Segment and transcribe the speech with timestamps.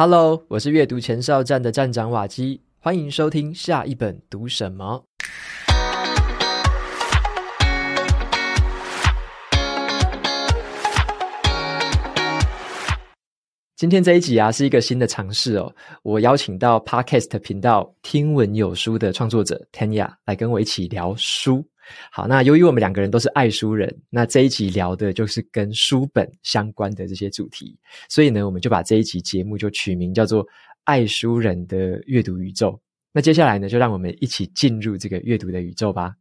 [0.00, 5.04] Hello，我是阅读前哨站的站长瓦基，欢迎收听下一本读什么。
[13.74, 15.74] 今天这一集啊，是一个新的尝试哦。
[16.04, 21.66] 我邀请到 Podcast 频道听闻有书的创作者 Tanya 来跟我一起聊书。
[22.10, 27.78] 好，那由于我们两个人都是爱书人，那这一集聊的就是跟书本相关的这些主题，
[28.08, 30.44] 所以呢，我们就把这一集节目就取名叫做
[30.84, 32.70] 《爱书人的阅读宇宙》。
[33.12, 36.14] 那接下来呢，就让我们一起进入这个阅读的宇宙吧。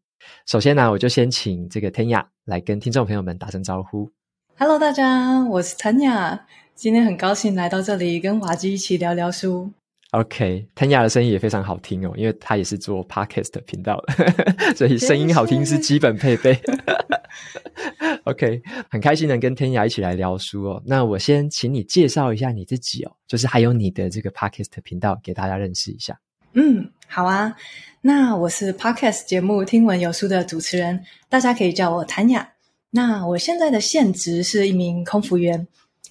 [0.45, 4.11] 首先呢，我就先请这个 Tanya 来跟听众朋友们打声招呼。
[4.57, 9.71] Hello，大家，我是陈雅今天很高兴来到这里跟瓦基一起聊聊书。
[10.11, 14.13] OK，Tanya 的声音也非常好听哦，因为她也是做 Podcast 频道的，
[14.75, 16.57] 所以声音好听是基本配备。
[18.23, 20.81] OK，很开心能跟 Tanya 一起来聊书哦。
[20.85, 26.17] 那我先请你介绍一下你自己哦，就是还有你的这个 Podcast 频道给大家认识一下。
[26.53, 27.55] 嗯，好啊。
[28.01, 32.47] 那我是 Podcast 节目《听闻有书》的主持人，大家可以叫我 Tanya。
[32.91, 35.67] 那我现在的现职是一名空服员，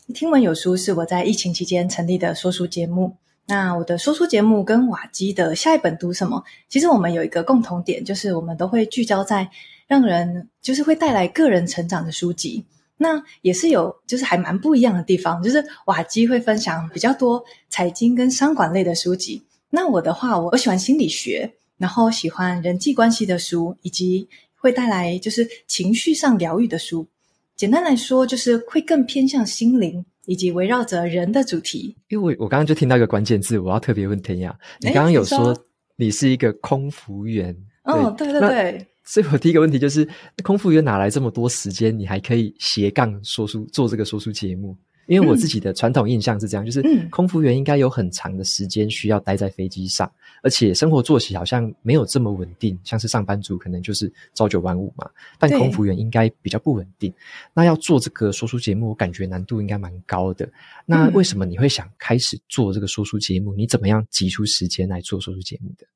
[0.12, 3.16] 《听闻有书》是我在疫情期间成立的说书节目。
[3.48, 6.42] 那我的说书节目跟瓦基的下一本读什么？
[6.68, 9.48] 其实我们有一个共同点，就是我们都会聚焦在
[9.86, 12.64] 让人就是会带来个人成长的书籍。
[12.98, 19.44] 那也是有就是还蛮不一样的地方，就是瓦基会分享比较多财经跟商管类的书籍。
[19.70, 27.06] 那我的话，我喜欢心理学，然后喜欢人际关系的书，以及会带来就是情绪上疗愈的书。
[27.54, 30.04] 简单来说，就是会更偏向心灵。
[30.26, 35.56] 以及围绕着人的主题，因为我我刚刚就听到一个关键字，我要特别问 Tanya，你刚刚有说
[35.96, 40.06] 你是一个空服员，哦，对对对，所以我第一个问题就是，
[40.42, 44.76] 空服员哪来这么多时间，你还可以斜杠说书做这个说书节目？
[45.06, 55.08] 因为我自己的传统印象是这样，嗯、就是空服员应该有很长的时间需要待在飞机上，嗯、而且生活作息好像没有这么稳定，像是上班族可能就是朝九晚五嘛，
[55.38, 57.12] 但空服员应该比较不稳定。
[57.54, 60.48] 那要做这个说书节目，我感觉难度应该蛮高的。
[60.84, 63.54] 那为什么你会想开始做这个说书节目？
[63.54, 65.86] 你怎么样挤出时间来做说书节目的？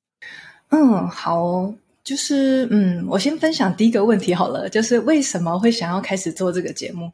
[0.68, 7.10] 嗯，好，就是嗯，我先分享第一个问题好了，就是为什么会想要开始做这个节目？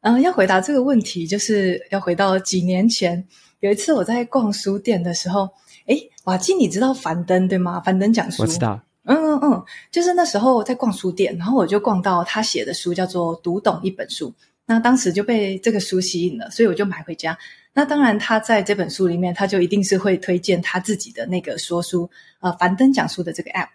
[0.00, 3.26] 嗯，要回答这个问题，就是要回到几年前，
[3.60, 5.48] 有一次我在逛书店的时候，
[5.86, 7.80] 诶，瓦基，你知道樊登对吗？
[7.80, 8.80] 樊登讲书，我知道。
[9.04, 14.28] 嗯嗯嗯，就是那时候在逛书店，然后我就逛到他写的书，叫做《读懂一本书》。
[14.66, 17.36] 那当时就被这个书吸引了，所以我就买回家。
[17.72, 22.08] 那当然，他在这本书里面，他就一定是会推荐他自己的那个说书，
[22.40, 23.68] 呃，樊登讲书的这个 app。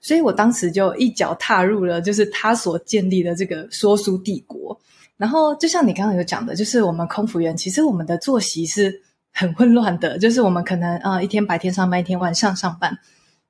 [0.00, 4.80] 所以我当时就一脚踏入了，就是他所建立的这个说书帝国。
[5.18, 9.02] 然后，就像你刚刚有讲的，就是我们空服员，其实我们的作息是
[9.32, 10.16] 很混乱的。
[10.16, 12.96] 就是我们可能啊、一天白天上班，一天晚上上班。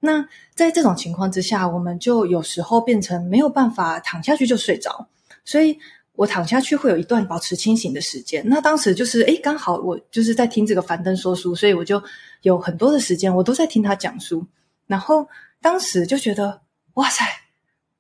[0.01, 5.09] 那在这种情况之下，我们就有时候变成没有办法躺下去就睡着。
[5.45, 5.79] 所以
[6.15, 8.43] 我躺下去会有一段保持清醒的时间。
[8.49, 12.03] 那当时就是，诶，刚好我就是在听这个樊登说书，所以我就
[12.43, 14.47] 有很多的时间，我都在听他讲书。
[14.87, 15.29] 然后
[15.61, 16.63] 当时就觉得，
[16.95, 17.25] 哇塞，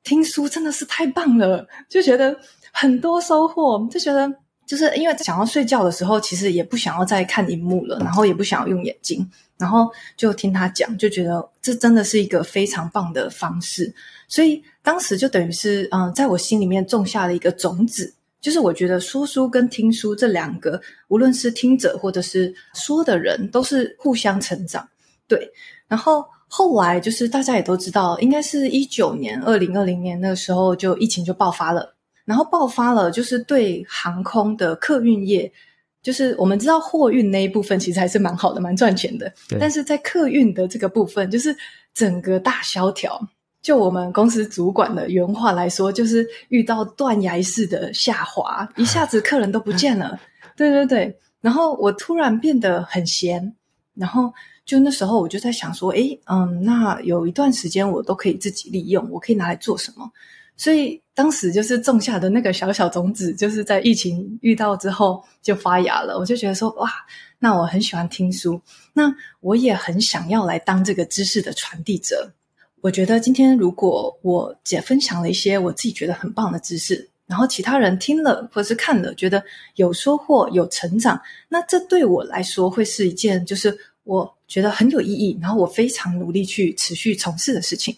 [0.08, 2.34] 听书真的是太棒了，就觉得。
[2.70, 4.32] 很多收获，就觉得
[4.64, 13.92] 就是因为想要睡觉的时候，其实也不想要再看荧幕了，然后也不想要用眼睛，然后就听他讲，就觉得这真的是一个非常棒的方式。
[14.28, 24.86] 所以当时就等于是，嗯，在我心里面种下了一个种子，就是我觉得说书跟听书这两个，无论是听者或者是说的人，都是互相成长。
[25.26, 25.50] 对，
[25.88, 31.94] 然后后来就是大家也都知道，应该是一九年、二零二零年那个时候，就疫情就爆发了。
[32.24, 35.50] 然后爆发了，就是对航空的客运业，
[36.02, 39.32] 就是我们知道货运那一部分其实还是蛮好的，蛮赚钱的。
[39.58, 41.56] 但是在客运的这个部分，就是
[41.94, 43.20] 整个大萧条。
[43.60, 50.18] 就我们公司主管的原话来说，就是遇到断崖式的下滑，一下子客人都不见了。
[50.56, 51.18] 对对对。
[51.40, 53.54] 然后我突然变得很闲，
[53.94, 54.32] 然后
[54.68, 60.12] 就那时候我就在想说，诶，嗯，那有一段时间我都可以自己利用，我可以拿来做什么？
[60.58, 66.18] 所以当时就是种下的那个小小种子，就是在疫情遇到之后就发芽了。
[66.18, 66.92] 我就觉得说，哇，
[67.38, 68.60] 那我很喜欢听书，
[68.92, 69.10] 那
[69.40, 72.30] 我也很想要来当这个知识的传递者。
[72.82, 79.42] 我觉得今天如果我姐分享了一些我自己觉得很棒的知识，然后其他人听了或是看了，觉得
[79.76, 81.18] 有收获、有成长，
[81.48, 83.76] 那这对我来说会是一件就是
[84.08, 87.94] 我觉得很有意义，然后我非常努力去持续从事的事情。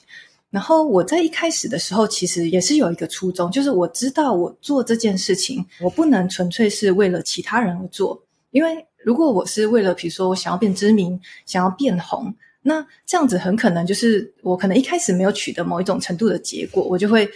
[0.50, 8.20] 然后我在一开始的时候，其实也是有一个初衷，就是我知道我做这件事情，我不能纯粹是为了其他人而做，
[8.50, 17.30] 因为如果我是为了比如说我想要变知名，想要变红，那这样子很可能就是我可能一开始没有取得某一种程度的结果，我就会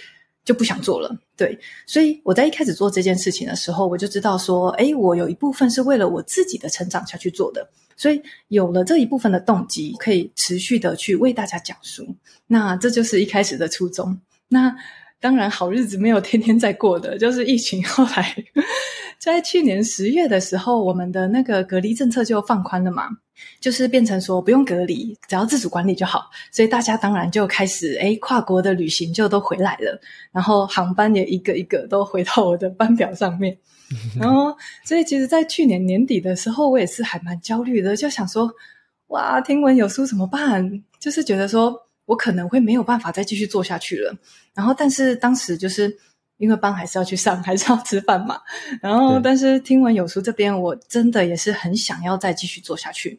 [0.45, 1.17] 就不想做了。
[1.37, 12.15] 对，所以我在一开始做这件事情的时候，我就知道说，哎，我有一部分是为了我自己的成长下去做的，所以有了这一部分的动机，可以持续的去为大家讲述。
[12.47, 14.19] 那这就是一开始的初衷。
[14.49, 14.77] 那
[15.25, 18.37] 当然，好日子没有天天在过的， 就是疫情后来。
[19.19, 23.09] 在去年十月的时候，我们的那个隔离政策就放宽了嘛，
[23.59, 26.31] 就是变成说不用隔离，只要自主管理就好。
[26.53, 29.99] 所以大家当然就开始诶，跨国的旅行就都回来了，
[30.31, 33.57] 然后航班也一个一个都回到我的班表上面。
[34.21, 34.55] 然后，
[34.85, 38.51] 所以其实，在去年年底的时候，我也是还蛮焦虑的，就想说，
[39.07, 40.83] 哇，听闻有书怎么办？
[41.01, 44.17] 就是觉得说我可能会没有办法再继续做下去了。
[44.55, 45.99] 然后，但是当时就是。
[46.37, 48.41] 因为班还是要去上， 还是要吃饭嘛。
[48.83, 53.19] 然后，但是听闻有书这边，我真的也是很想要再继续做下去，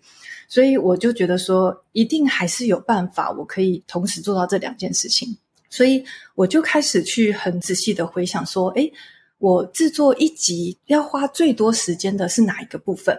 [0.50, 5.36] 所以我就觉得说，一定还是有办法，我可以同时做到这两件事情。
[5.70, 6.04] 所以
[6.36, 8.92] 我就开始去很仔细的回想说，诶，
[9.38, 13.18] 我制作一集要花最多时间的是哪一个部分？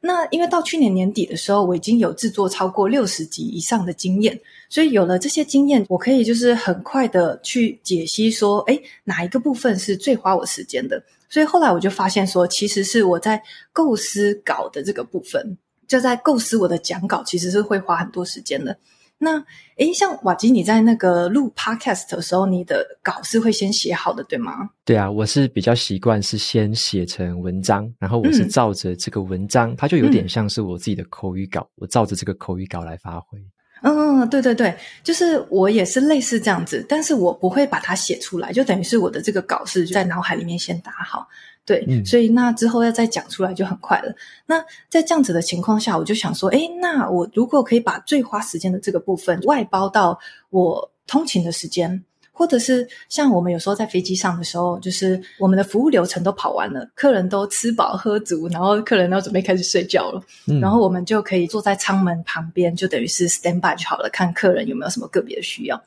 [0.00, 4.38] 那因为到去年年底的时候，我已经有制作超过六十集以上的经验，
[4.68, 11.02] 所以有了这些经验，我可以就是很快的去解析说，诶，哪一个部分是最花我时间的？
[11.28, 13.42] 所以后来我就发现说，其实是我在
[13.72, 15.56] 构思稿的这个部分，
[15.88, 18.76] 就在构思我的讲稿，其实是会花很多时间的。
[19.18, 19.42] 那
[19.76, 24.68] 诶，像瓦吉，你在那个录 podcast 的时候，你的稿是会先写好的，对吗？
[24.84, 33.38] 对啊，我是比较习惯是先写成文章，然后我是照着这个文章，嗯、它就有点像是我自己的口语稿，嗯、我照着这个口语稿来发挥。
[33.82, 41.28] 嗯，对对对，就是我也是类似这样子，但是我不会把它写出来，就等于是我的这个稿是在脑海里面先打好。
[41.66, 44.14] 对，嗯、所以那之后要再讲出来就很快了。
[44.46, 50.18] 那在这样子的情况下，我就想说，诶，那我如果可以把最花时间的这个部分外包到
[50.50, 65.82] 我通勤的时间，或者是像我们有时候在飞机上的时候，就是我们的服务流程都跑完了，客人都吃饱喝足，然后客人都准备开始睡觉了，嗯、然后我们就可以坐在舱门旁边，就等于是 stand by 就好了，看客人有没有什么个别的需要。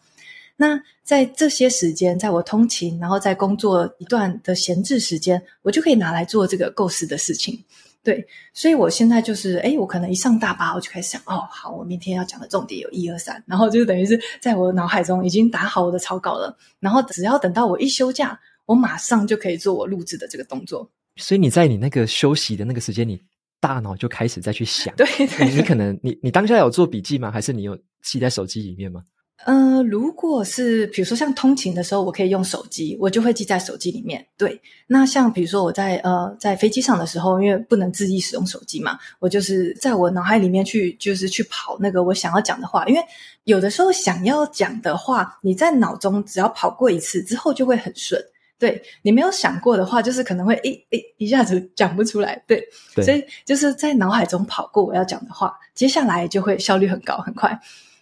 [0.58, 7.64] 那在这些时间，在我通勤，然后在工作一段的闲置时间，我就可以拿来做这个构思的事情。
[8.04, 20.90] 对，所以我现在就是，哎，我可能一上大巴，我就开始想，哦，好，我明天要讲的重点有一二三，然后就等于是在我的脑海中已经打好我的草稿了，然后只要等到我一休假，我马上就可以做我录制的这个动作。
[21.18, 23.22] 所以你在你那个休息的那个时间，你
[23.60, 24.94] 大脑就开始再去想。
[24.98, 27.30] 对，对，你可能你你当下有做笔记吗？
[27.30, 29.04] 还是你有记在手机里面吗？
[29.46, 34.26] 呃，如果是比如说像通勤的时候，我可以用手机，我就会记在手机里面。
[34.36, 43.02] 对，那像比如说我在呃在飞机上的时候，因为不能自己使用手机嘛，我就是在我脑海里面去就是去跑那个我想要讲的话，因为
[43.46, 48.22] 有的时候想要讲的话，你在脑中只要跑过一次之后就会很顺。
[48.60, 52.44] 对，你没有想过的话，就是可能会诶诶一下子讲不出来。
[52.48, 57.58] 对，对，所以就是在脑海中跑过我要讲的话，接下来就会效率很高很快。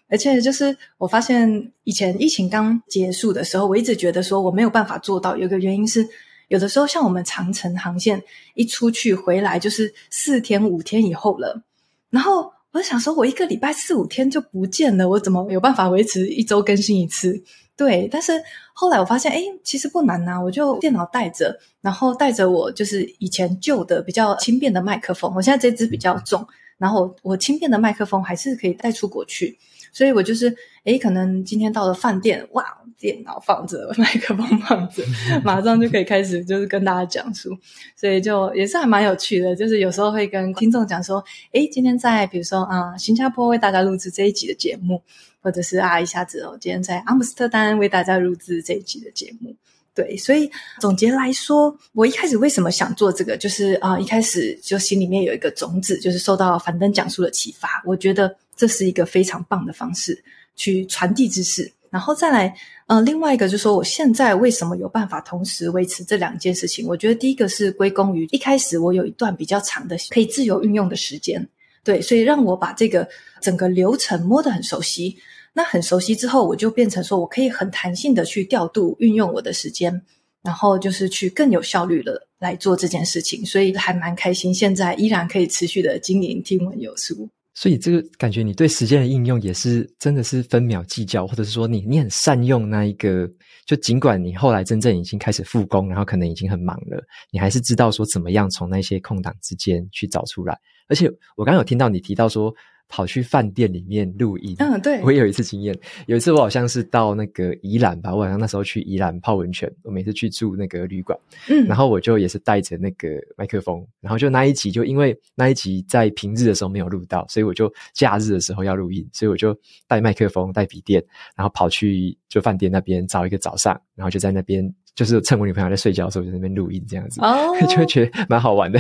[0.08, 5.36] 而且就是我发现以前疫情刚结束的时候，我一直觉得说我没有办法做到。
[5.36, 6.08] 有个原因是，
[6.48, 8.22] 有的时候像我们长程航线
[8.54, 11.64] 一出去回来就是四天五天以后了，
[12.10, 17.42] 然后我想说，我一个礼拜四五天就不见了，我怎么有办法维持一周更新一次？
[17.78, 18.34] 对，但是
[18.74, 26.46] 后来我发现，哎，其实不难呐，我就电脑带着，然后带着我就是以前旧的比较轻便的麦克风，我现在这支比较重，
[26.78, 29.58] 然后我轻便的麦克风还是可以带出国去。
[29.96, 32.66] 所以我就是，诶，可能今天到了饭店，哇，
[33.00, 35.02] 电脑放着，麦克风放着，
[35.42, 37.58] 马上就可以开始，就是跟大家讲述。
[37.96, 41.24] 所以就也是还蛮有趣的，就是有时候会跟听众讲说，
[41.54, 45.02] 诶，今天在比如说啊，新加坡为大家录制这一集的节目，
[45.40, 49.56] 或者是啊，一下子哦，今天在阿姆斯特丹为大家录制这一集的节目。
[49.94, 58.36] 对，所以总结来说，我一开始为什么想做这个，就是啊，一开始就心里面有一个种子，就是受到樊登讲述的启发，我觉得。
[58.56, 60.24] 这是一个非常棒的方式
[60.56, 62.56] 去传递知识，然后再来，
[62.88, 66.88] 呃，另外一个就是说，我现在为什么有办法同时维持这两件事情？
[66.88, 71.48] 我觉得第一个是归功于一开始我有一段比较长的可以自由运用的时间，
[71.84, 73.08] 对，所以让我把这个
[73.42, 75.18] 整个流程摸得很熟悉。
[75.58, 80.02] 那很熟悉之后，我就变成说我可以很弹性的去调度运用我的时间，
[80.42, 84.54] 然后就是去更有效率的来做这件事情，所以还蛮开心。
[84.54, 87.30] 现在依然可以持续的经营听闻有书。
[87.56, 93.26] 所以这个感觉，你对时间的应用也是真的是分秒计较，或者是说你你很善用那一个，
[93.66, 100.60] 就尽管你后来真正已经开始复工，然后可能已经很忙了，你还是知道说怎么样从那些空档之间去找出来。
[100.90, 102.54] 而且我刚刚有听到你提到说，
[102.88, 105.78] 跑去饭店里面录音，嗯，对， 我也有一次经验。
[106.08, 109.72] 有一次我好像是到那个宜兰吧，我好像那时候去宜兰泡温泉。
[109.84, 111.18] 我每次去住那个旅馆，
[111.50, 121.04] 嗯，然后我就也是带着那个麦克风，然后就那一集就因为那一集在平日的时候没有录到，所以我就假日的时候要录音，所以我就带麦克风、带笔电，
[121.36, 124.74] 然后跑去就饭店那边找一个早上，然后就在那边。
[124.96, 128.80] 就是趁我女朋友在睡觉的时候，就在那边录音这样子，哦， 就会觉得蛮好玩的。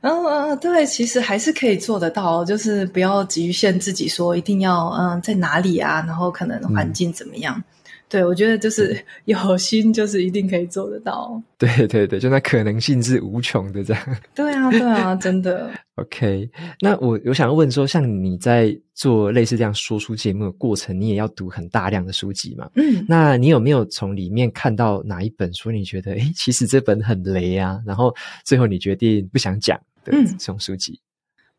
[0.00, 7.54] 嗯嗯，对，其实还是可以做得到，就是不要局限自己说一定要嗯在哪里啊，然后可能环境怎么样。
[7.58, 7.64] 嗯
[8.10, 11.40] 对，我觉得就是 有心，就是一定可以做得到。
[11.56, 14.16] 对对对，就那可能性是无穷的，这样。
[14.34, 15.70] 对啊，对啊，真的。
[15.94, 16.50] OK，
[16.80, 22.68] 那我我想要问说，像你在做类似这样说书节目的过程，你也要读很大量的书籍嘛？
[22.74, 28.12] 嗯，那你有没有从里面看到哪一本书，你觉得诶其实这本很雷啊，然后
[28.44, 30.98] 最后你决定不想讲的这种书籍？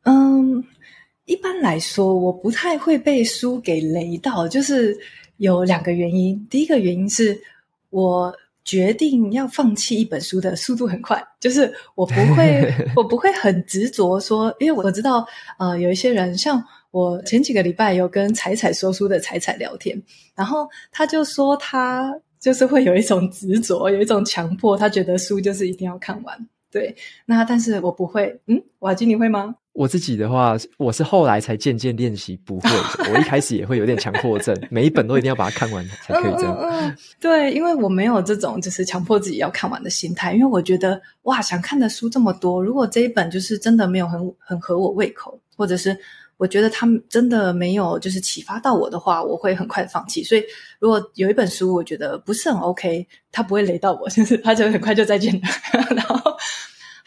[0.03, 0.63] 嗯，嗯，
[1.24, 5.00] 一般来说，我不太会被书给雷到，就是。
[5.42, 7.42] 有两个原因，第一个原因是
[7.90, 8.32] 我
[8.64, 15.26] 决定要放弃一本书的速度很快，就是我不会， 我不会很执着说，因为我知道，
[15.58, 20.00] 呃，有一些人，像我前几个礼拜有跟彩彩说书的彩彩聊天，
[20.36, 26.48] 然后他就说他就是会有一种执着，有一种强迫，他觉得书就是一定要看完。
[26.70, 26.96] 对，
[27.26, 29.56] 那但是我不会，嗯，瓦基你会吗？
[29.74, 32.70] 我自己的话，我是后来才渐渐练习不会。
[33.10, 36.54] 我一开始也会有点强迫症，每一本都一定要把它看完才可以这样。
[36.60, 36.98] 嗯嗯嗯。
[37.22, 45.98] 对，因为我没有这种就是强迫自己要看完的心态，因为我觉得哇，想看的书这么多，如果这一本就是真的没有很很合我胃口，或者是
[46.36, 50.22] 我觉得他们真的没有就是启发到我的话，我会很快放弃。
[50.22, 50.44] 所以
[50.80, 55.42] 如果有一本书我觉得不是很 OK，它不会雷到我， 就是它就很快就再见了，
[55.96, 56.36] 然后。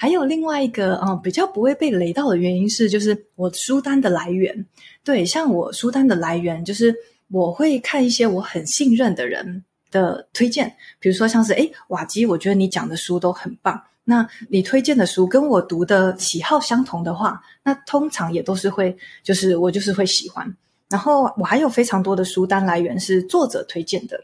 [0.05, 4.67] 还有另外一个嗯，比较不会被雷到的原因是，就是我书单的来源。
[5.03, 6.95] 对，像我书单的来源，就是
[7.31, 13.83] 我会看一些我很信任的人的推荐，比如说像是诶瓦基，我觉得你讲的书都很棒。
[14.05, 20.55] 那你推荐的书跟我读的喜好相同的话，那通常也都是会，就是我就是会喜欢。
[20.91, 24.23] 然后我还有非常多的书单来源是作者推荐的。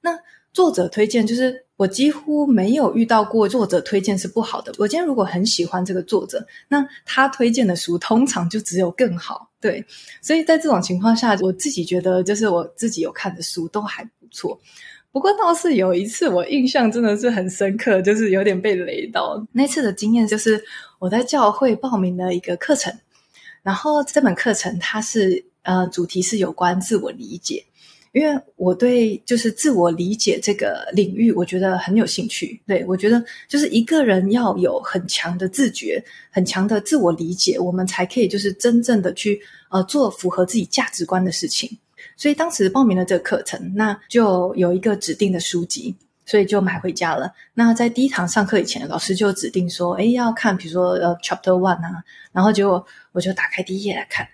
[0.00, 0.18] 那
[0.58, 1.64] 作者推荐就是。
[1.78, 4.72] 我几乎没有遇到过作者推荐是不好的。
[4.78, 9.48] 我今天如果很喜欢这个作者，那他推荐的书通常就只有更好。
[9.60, 9.84] 对，
[10.20, 14.60] 所以在这种情况下，我自己觉得就是我自己有看的书都还不错。
[15.12, 19.46] 不过倒是有一次我印象真的是很深刻，就是有点被雷到。
[19.52, 20.60] 那次的经验就是
[20.98, 22.92] 我在教会报名了一个课程，
[23.62, 27.66] 然后这门课程它是呃主题是有关自我理解。
[28.12, 32.60] 因为我对就是自我理解这个领域，我觉得很有兴趣。
[32.66, 41.70] 对，我觉得就是一个人要有很强的自觉、很强的自我理解，我们才可以就是真正的去呃做符合自己价值观的事情。
[42.16, 45.94] 所以当时报名了这个课程，那就有一个指定的书籍，
[46.26, 47.32] 所以就买回家了。
[47.54, 54.26] 那在第一堂上课以前，老师就指定说：“诶，要看，比如说呃，Chapter One 啊。”然后结果我就打开第一页来看，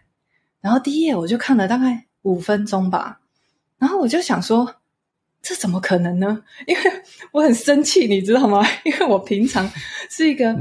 [0.61, 3.21] 然后第一页我就看了大概五分钟吧。
[3.85, 4.77] 然后我就想说，
[5.43, 6.43] 这怎么可能呢？
[6.67, 6.83] 因为
[7.33, 8.67] 我很生气，你知道吗？
[8.83, 9.71] 因为我平常
[10.09, 10.57] 是一个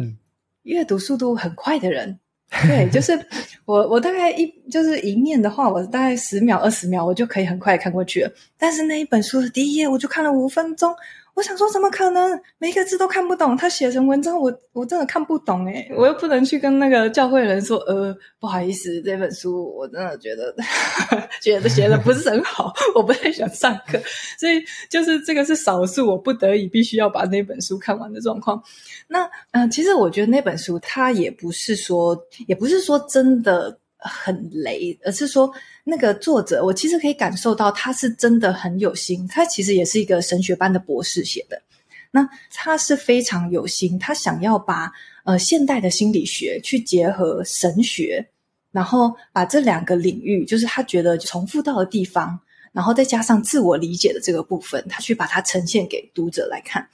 [0.63, 3.17] 阅读速度很快的人，嗯、对，就是
[3.63, 8.33] 我我大概一就是一面的话，我大概十秒二十秒我就可以很快看过去了。
[8.57, 10.93] 但是那一本书的第一页，我就看了五分钟。
[11.35, 12.39] 我想说，怎么可能？
[12.59, 20.53] 每一个字都看不懂，他写成文章，我我真的看不懂诶，我又不能去跟那个教会人说，呃，不好意思，这本书我真的觉得
[21.41, 23.99] 觉得写的不是很好， 我不太想上课，
[24.37, 28.61] 所以就是这个是少数，我不得已必须要把那本书看完的状况。
[29.07, 33.79] 那嗯、其实我觉得那本书它也不是说，也不是说真的。
[34.05, 35.49] 很雷，而是说
[35.85, 39.27] 那个作者，我其实可以感受到他是真的很有心。
[39.27, 41.61] 他其实也是一个神学班的博士写的，
[42.09, 44.91] 那他是非常有心，他想要把
[45.25, 48.25] 呃现代的心理学去结合神学，
[48.71, 52.39] 然后把这两个领域，就是他觉得重复到的地方，
[52.71, 56.87] 然后再加上自我理解的这个部分，他去把它呈现给读者来看。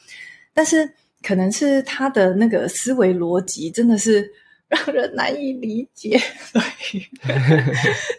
[0.53, 0.91] 但是
[1.21, 4.31] 可能是他的那个思维逻辑真的是。
[4.69, 6.61] 让人难以理解，所
[6.93, 7.01] 以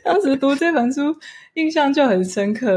[0.05, 1.15] 当时读这本书
[1.55, 2.77] 印象就很深刻。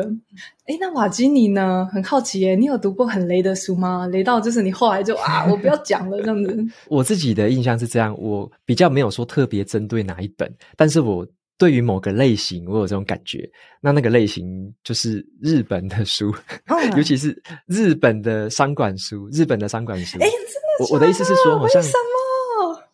[0.68, 1.88] 诶，那瓦基尼呢？
[1.92, 4.08] 很好奇耶，你有读过很雷的书吗？
[4.08, 6.65] 雷到就是你后来就啊，我不要讲了这样子。
[6.88, 11.27] 我自己的印象是这样，我比较没有说特别针对哪一本，但是我
[11.58, 13.50] 对于某个类型，我有这种感觉。
[13.82, 14.46] 那那个类型
[14.84, 16.34] 就是日本的书，
[16.68, 17.36] 嗯、尤其是
[17.68, 19.27] 日本的商管书。
[19.32, 22.23] 日本的商管书，哎，真的，我我的意思是说，好像为什么？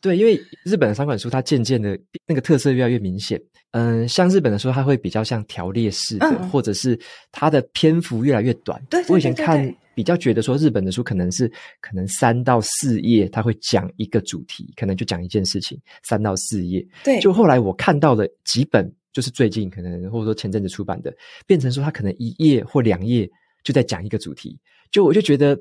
[0.02, 3.42] 对，因为日本的三管书，它渐渐的那个特色越来越明显。
[3.72, 6.98] 嗯，像日本的书，它会比较像条列式的，嗯、或者是
[7.32, 8.82] 它的篇幅越来越短。
[8.90, 11.52] 对，对，对，对，我以前看比较觉得说，日本的书可能是
[11.82, 16.84] 可能三到四页，它会讲一个主题，可能就讲一件事情，三到四页。
[17.04, 21.14] 对，就后来我看到的几本，就是最近可能或者说前阵子出版的，
[21.46, 23.30] 变成说它可能一页或两页
[23.64, 24.58] 就在讲一个主题，
[24.92, 25.60] 就我就觉得。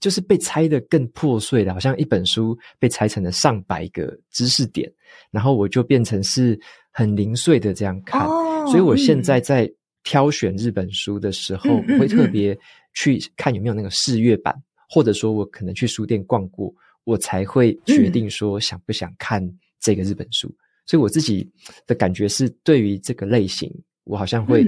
[0.00, 4.90] 就是被拆得更破碎了，好像一本书被拆成了上百个知识点，
[5.30, 6.58] 然后我就变成是
[6.90, 8.26] 很零碎的这样看。
[8.26, 9.70] 哦、所以我现在在
[10.02, 12.58] 挑选日本书的时候，嗯、我会特别
[12.94, 16.72] 去看有没有那个试阅版，嗯嗯、或者说我可能去书店逛过，
[17.04, 19.46] 我才会决定说想不想看
[19.80, 20.48] 这个日本书。
[20.48, 21.46] 嗯、所以我自己
[21.86, 23.70] 的感觉是，对于这个类型，
[24.04, 24.66] 我好像会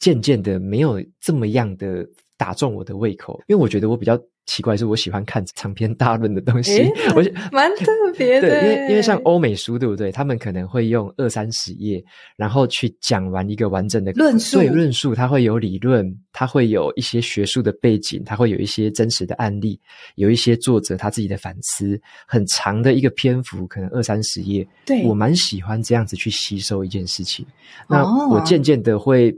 [0.00, 2.04] 渐渐的没有这么样的
[2.36, 4.20] 打中我的胃口，因为我觉得我比较。
[4.44, 7.22] 奇怪，是我喜欢看长篇大论的东西，诶我
[7.52, 7.86] 蛮特
[8.18, 8.48] 别的。
[8.48, 10.10] 对，因为因为像欧美书，对不对？
[10.10, 12.04] 他们可能会用二三十页，
[12.36, 14.58] 然后去讲完一个完整的论述。
[14.58, 19.80] 对，论述，它会有理论，它会有一些学术的背景，它会有一些真实的案例，
[20.16, 24.66] 有一些作者他自己的反思，很长的一个篇幅，可能二三十页。
[24.84, 27.46] 对，我蛮喜欢这样子去吸收一件事情。
[27.88, 29.32] 那我渐渐的会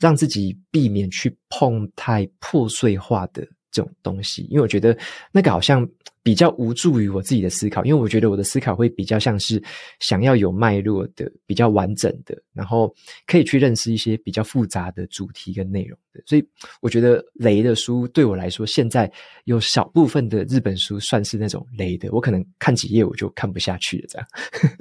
[0.00, 3.46] 让自己避免去碰太破碎化的。
[3.70, 4.96] 这种东西，因为我觉得
[5.30, 5.86] 那个好像
[6.22, 9.62] 比较无助于我自己的思考，因为我觉得我的思考会比较像是
[10.00, 12.94] 想要有脉络的、比较完整的，然后
[13.26, 16.22] 可以去认识一些比较复杂的主题跟内容的。
[16.26, 16.46] 所以
[16.80, 19.10] 我觉得雷的书对我来说，现在
[19.44, 24.06] 有小部分的日本书算是那种雷的，我可能看几页我就看不下去了。
[24.08, 24.28] 这样，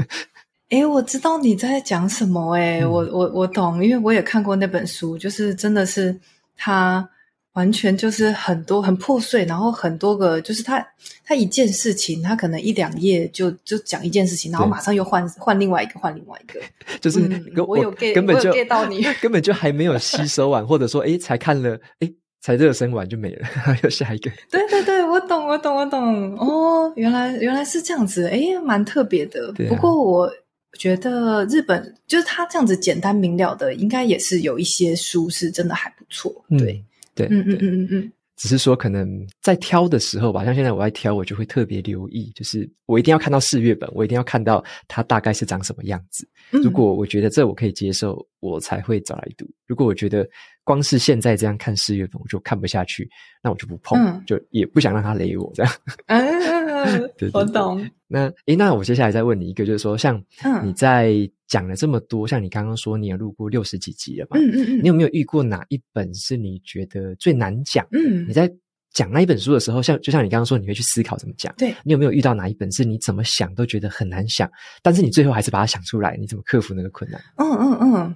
[0.69, 6.19] 诶，我知道你在讲什么，诶，嗯，我我我懂，因为我也看过那本书，就是真的是
[6.55, 7.09] 他。
[7.57, 10.85] 完全就是很多很破碎，然后很多个，就是他
[11.25, 16.59] 他一件事情，他可能一两页就就讲一件事情，然后马上又换换另外一个，换另外一个，
[17.01, 23.47] 就是、嗯、我有 get 根本就 get 到你， 根本就还没有吸收完，或者说哎才看了哎才热身完就没了，
[23.81, 24.29] 又下一个。
[24.51, 29.49] 对对对，我懂我懂我懂哦，原来原来是这样子，哎蛮特别的。
[29.49, 30.31] 啊、不过我
[30.77, 36.73] 觉得日本就是他这样子简单明了的，应该也是有一些书是真的还不错，对。
[36.73, 36.83] 嗯
[37.17, 46.27] 对，嗯嗯嗯嗯嗯，只是说可能在挑的时候吧，像现在我在挑，我就会特别留意，就是我一定要看到试阅本，我一定要看到它大概是长什么样子。
[46.51, 49.45] 嗯、如果我觉得这我可以接受，我才会找来读。
[49.65, 50.29] 如果我觉得
[50.67, 53.09] 光是现在这样看四月份，我就看不下去，
[53.41, 55.73] 那我就不碰，嗯、就也不想让他雷我这样。
[56.07, 57.89] 嗯， 我懂。
[58.05, 60.21] 那诶，那我接下来再问你一个，就是说，像
[60.65, 61.13] 你在
[61.47, 64.37] 讲了这么多，嗯、像你刚刚说你也录过六十几集了嘛？
[64.37, 64.83] 嗯嗯嗯。
[64.83, 67.87] 你有没有遇过哪一本是你觉得最难讲？
[67.93, 68.27] 嗯。
[68.27, 68.53] 你在
[68.91, 71.53] 讲那一本书的时候，像就像你刚刚说，你会去思考怎么讲。
[71.57, 71.73] 对。
[71.85, 74.51] 你有没有遇到哪一本是你怎么想都觉得很难想，
[74.81, 76.17] 但是你最后还是把它想出来？
[76.19, 77.21] 你怎么克服那个困难？
[77.37, 78.15] 嗯嗯嗯。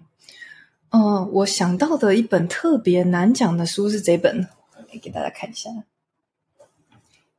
[0.92, 5.70] 哦，我想到的一本特别难讲的书是这本，来给大家看一下。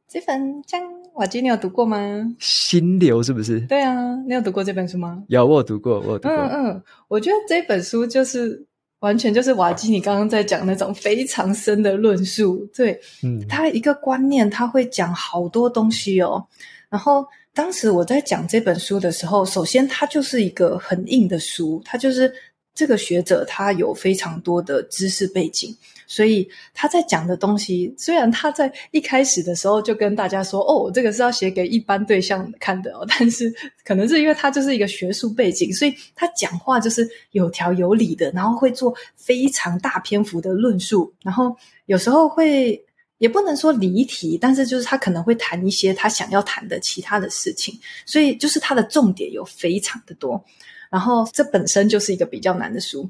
[0.08, 0.82] 这本江
[1.14, 2.34] 瓦基，你有读过吗？
[2.38, 3.60] 心流是不是？
[3.60, 5.22] 对啊，你有读过这本书吗？
[5.28, 6.36] 有，我有读过，我有读过。
[6.36, 8.66] 嗯嗯，我觉得这本书就是
[9.00, 12.66] 完全就是瓦基，你刚刚在讲那种非常深的论述。
[12.74, 16.46] 对，嗯，他一个观念，他会讲好多东西哦。
[16.88, 22.32] 然后当时我在讲这本书的时候，首先它就是一个很硬的书，它就是。
[22.74, 33.52] 这个学者他有非常多的知识背景，所以他在讲的东西，虽然他在一开始的时候就跟大家说：“哦，这个是要写给一般对象看的哦。”但是
[33.84, 41.54] 可能是因为他就是一个学术背景，所以他讲话就是有条有理的，然后会做非常大篇幅的论述，然后
[41.84, 42.82] 有时候会
[43.18, 50.42] 也不能说离题，但是就是他可能会谈一些他想要谈的其他的事情，所以就是他的重点有非常的多。
[50.92, 53.08] 然后这本身就是一个比较难的书，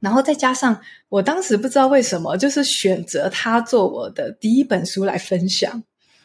[0.00, 0.76] 然后再加上
[1.08, 5.80] 我当时不知道为什么，就是选择它做我的第一本书来分享。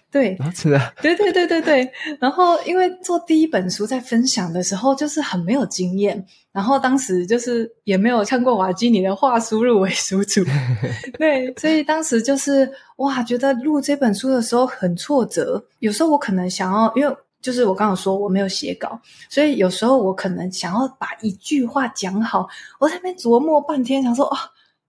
[0.09, 1.91] 对，啊，是的，对对对对对。
[2.19, 10.43] 然后因为做第一本书在分享的时候，就是很没有经验，然后当时就是也没有看过瓦基尼的话输入为输出，
[11.19, 15.63] 对，所以当时就是哇，觉得录这本书的时候很挫折。
[15.77, 17.15] 有时候我可能想要，因为。
[17.47, 22.45] 就是我刚刚说我没有写稿，所以有时候我可能想要把一句话讲好，
[22.77, 24.35] 我在那边琢磨半天，想说哦，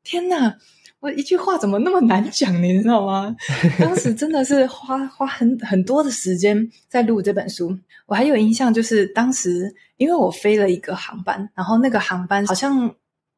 [0.03, 0.57] 天哪，
[0.99, 3.37] 我一句话怎么那么难讲，你知道吗？
[3.79, 7.79] 当时真的是花花很很多的时间在录这本书。
[8.07, 12.93] 我还有印象，就是当时因为我飞了一个航班，然后那个航班好像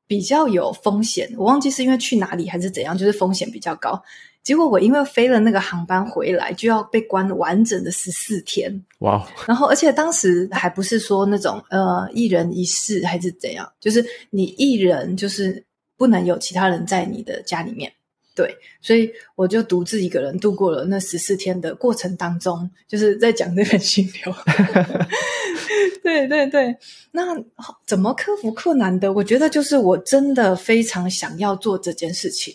[0.06, 4.02] 比较有风险，我忘记是因为去哪里还是怎样，就是风险比较高。
[4.42, 8.84] 结果我因为飞了那个航班回来，就要被关完整的十四天。
[9.00, 9.26] 哇 Wow！
[9.46, 15.64] 然后而且当时还不是说那种呃一人一室还是怎样，就是你一人就是。
[16.00, 17.92] 不能有其他人在你的家里面，
[18.34, 24.34] 对，所以我就独自一个人度过了那十四天的过程当中，就是在讲那本心流。
[26.02, 26.74] 对对对，
[27.12, 27.36] 那
[27.86, 29.12] 怎么克服困难的？
[29.12, 32.54] 我觉得就是我真的非常想要做这件事情，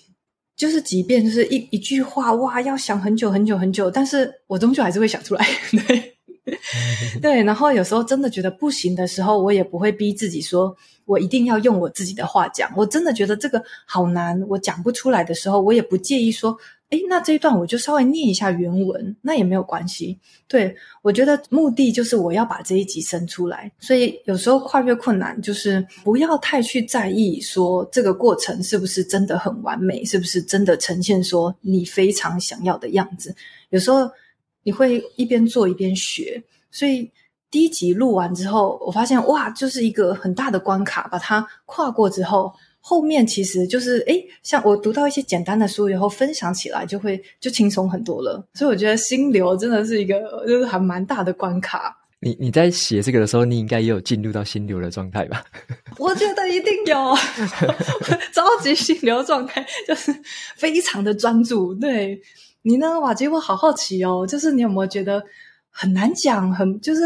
[0.55, 5.45] 就是即便就是一一句话，哇，要想很久很久很久，但是我终究还是会想出来。
[5.87, 6.11] 对。
[7.23, 12.71] 对，然后有时候真的觉得不行的时候，我也不会逼自己说，我一定要用我自己的话讲。
[12.77, 16.55] 我真的觉得这个好难，我讲不出来的时候，我也不介意说，
[16.89, 20.19] 诶，那这一段我就稍微念一下原文，那也没有关系。
[20.47, 33.35] 对，我觉得目的就是我要把这一集生出来，所以有时候跨越困难，就是不要太去在意说这个过程是不是真的很完美，是不是真的呈现说你非常想要的样子。
[33.69, 34.09] 有时候。
[34.67, 37.11] 你会一边做一边学，所以
[37.51, 42.51] 第一集录完之后，我发现哇，就是一个很大的关卡，把它跨过之后，
[42.87, 48.47] 后面其实就是诶，像我读到一些简单的书以后，分享起来就会就轻松很多了。
[48.53, 51.97] 所以我觉得心流真的是一个就是还蛮大的关卡。
[52.19, 55.43] 你你在写这个的时候，你应该也有进入到心流的状态吧？
[55.97, 57.15] 我觉得一定有，
[58.31, 60.15] 超级心流状态，就是
[60.55, 62.21] 非常的专注，对。
[62.61, 63.27] 你呢，瓦吉？
[63.27, 65.23] 我好好奇哦，就是你有没有觉得
[65.71, 67.01] 很难讲，很就是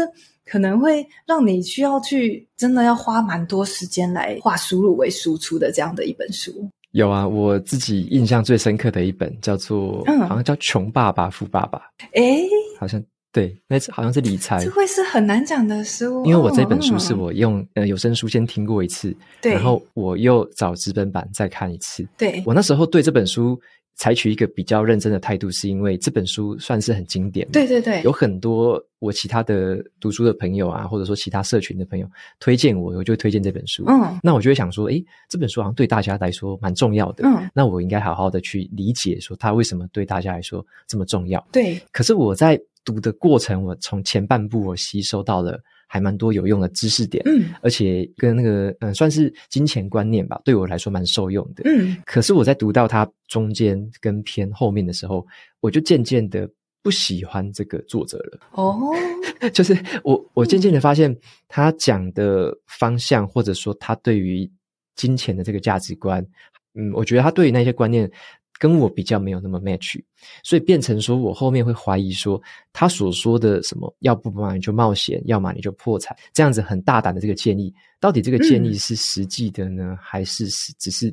[0.50, 6.68] 可能会让你需要去真的要花蛮多时间来化输入为输出的这样的一本书？
[6.90, 11.78] 有啊，我自己印象最深刻的一本叫做，嗯，好像叫《穷爸爸富爸爸》。
[12.14, 12.44] 诶，
[12.80, 13.00] 好像
[13.32, 16.26] 对，那次好像是理财，这会是很难讲的书。
[16.26, 22.04] 因为我这本书是我用呃有声书先听过一次，对，然后我又找纸本版再看一次。
[22.18, 23.56] 对，我那时候对这本书。
[23.94, 27.46] 采取一个比较认真的态度，是因为这本书算是很经典。
[27.50, 33.84] 对对对，有很多我其他的读书的朋友啊，或者说其他社群的朋友推荐我，我就会推荐这本书。
[33.86, 37.24] 嗯，那我就会想说，诶，这本书好像对大家来说蛮重要的。
[37.26, 41.46] 嗯，那我应该好好的去理解，说它为什么对大家来说这么重要。
[41.52, 45.60] 对，可是我在读的过程，我从前半部我吸收到了。
[45.92, 51.96] 还蛮多有用的知识点，嗯，而且跟那个嗯，算是金钱观念吧，对我来说蛮受用的，嗯。
[52.06, 55.26] 可是我在读到它中间跟偏后面的时候，
[55.58, 56.48] 我就渐渐的
[56.80, 58.38] 不喜欢这个作者了。
[58.52, 58.78] 哦，
[59.52, 61.12] 就是我我渐渐的发现，
[61.48, 64.48] 他讲的方向，或者说他对于
[64.94, 66.24] 金钱的这个价值观，
[66.74, 68.08] 嗯，我觉得他对于那些观念。
[68.60, 69.98] 跟我比较没有那么 match，
[70.44, 72.40] 所以变成说我后面会怀疑说
[72.74, 80.46] 他所说的什么，要不嘛你就冒险，要么你就破产，这样子很大胆的这个建议，到底这个建议是实际的呢，嗯、还是
[80.78, 81.06] 只是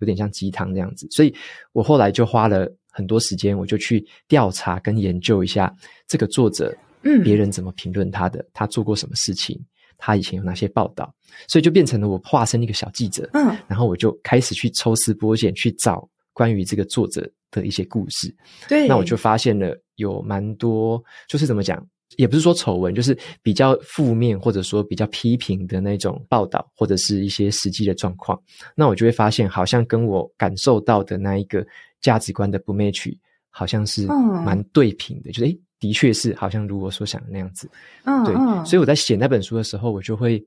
[0.00, 1.08] 有点像鸡汤这样子？
[1.10, 1.34] 所以
[1.72, 5.74] 我后来就花了很多时间，我就去调查跟研究一下
[6.06, 9.58] 这个作者，嗯，别人怎么评论他的，他做过什么事情，
[9.96, 11.10] 他以前有哪些报道，
[11.48, 16.06] 所以就变成了我化身一个小记者，嗯，然后我就开始去抽丝剥茧去找。
[16.40, 18.34] 关于这个作者的一些故事，
[18.66, 20.98] 对，那我就发现了有蛮多，
[21.28, 28.40] 就是怎么讲，也不是说丑闻，就是比较负面或者说比较批评的那种报道，或者是一些实际的状况。
[28.74, 31.62] 那我就会发现，好像跟我感受到的那一个
[32.00, 33.14] 价值观的不 match，
[33.50, 37.68] 好像是蛮对平的，嗯、就是诶，的确是好像如我所想的那样子。
[38.04, 40.42] 嗯，对，所以我在写那本书的时候，我就会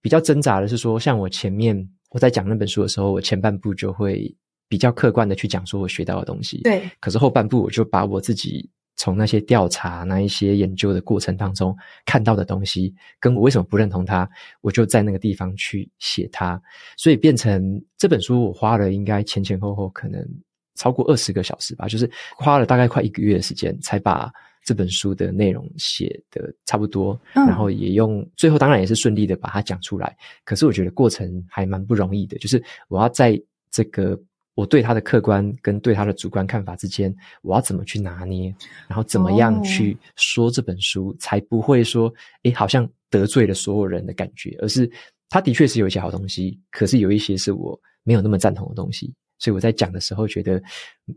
[0.00, 1.76] 比较挣扎的是说，像我前面
[2.08, 4.34] 我在讲那本书的时候，我前半部就会。
[4.68, 6.90] 比较客观的去讲说我学到的东西，对。
[7.00, 14.28] 可是后半部我就把我自己从那些调查、那一些研究的过程当中看到的东西，跟我为什么不认同它，
[14.62, 16.60] 我就在那个地方去写它。
[16.96, 20.26] 所以变成这本书，我花了应该前前后后可能
[20.74, 24.32] 超过二十个小时吧，就是花了大概快一个月的时间，才把
[24.64, 27.20] 这本书的内容写的差不多。
[27.34, 27.46] 嗯。
[27.46, 30.16] 然后也用最后当然也是顺利的把它讲出来。
[30.42, 34.18] 可是我觉得过程还蛮不容易的，就是我要在这个。
[34.56, 38.52] 我对他的客观跟对他的主观看法之间，我要怎么去拿捏？
[38.88, 42.10] 然后怎么样去说这本书，哦、才不会说，
[42.44, 44.56] 诶，好像得罪了所有人的感觉？
[44.60, 44.90] 而是
[45.28, 49.12] 他的确是有一些好东西，可是有一些是我没有那么赞同的东西。
[49.38, 50.60] 所以我在讲的时候觉得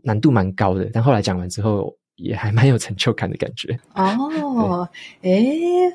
[0.02, 3.74] 难度蛮高的，但后来讲完之后也还蛮有成就感的感觉。
[3.94, 4.86] 哦，
[5.22, 5.92] 对诶，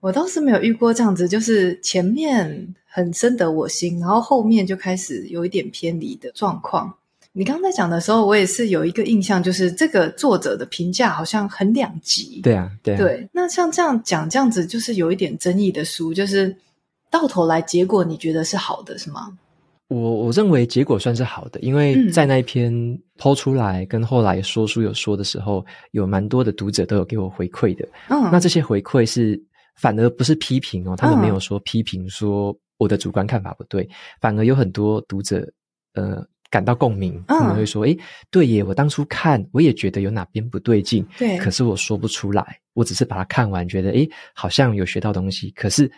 [0.00, 2.74] 我倒是没有遇过这样子，就是前面。
[2.90, 6.92] 很深得我心，然后后面就开始有一点偏离的状况。
[7.32, 12.40] 你刚才讲的时候，我也是有一个印象，就是这个作者的评价好像很两极。
[12.40, 12.98] 对啊，对啊。
[12.98, 16.56] 对，那像这样讲，这样子就是有一点争议的书，就是
[17.10, 19.38] 到头来结果你觉得是好的，是吗？
[19.88, 22.72] 我我认为结果算是好的，因为在那一篇
[23.18, 27.86] PO 出来跟后来说书有说的时候，有蛮多的读者都有给我回馈的。
[28.08, 29.40] 嗯，那这些回馈是
[29.76, 35.46] 反而不是批评哦，他们没有说批评说我的主观看法不对，嗯、反而有很多读者
[35.92, 37.98] 呃感到共鸣，可能会说：“诶，
[38.30, 45.90] 对耶，我当初看我也觉得有哪边不对劲，对，可是我说不出来，我只是把它看完，觉得诶好像有学到东西，可是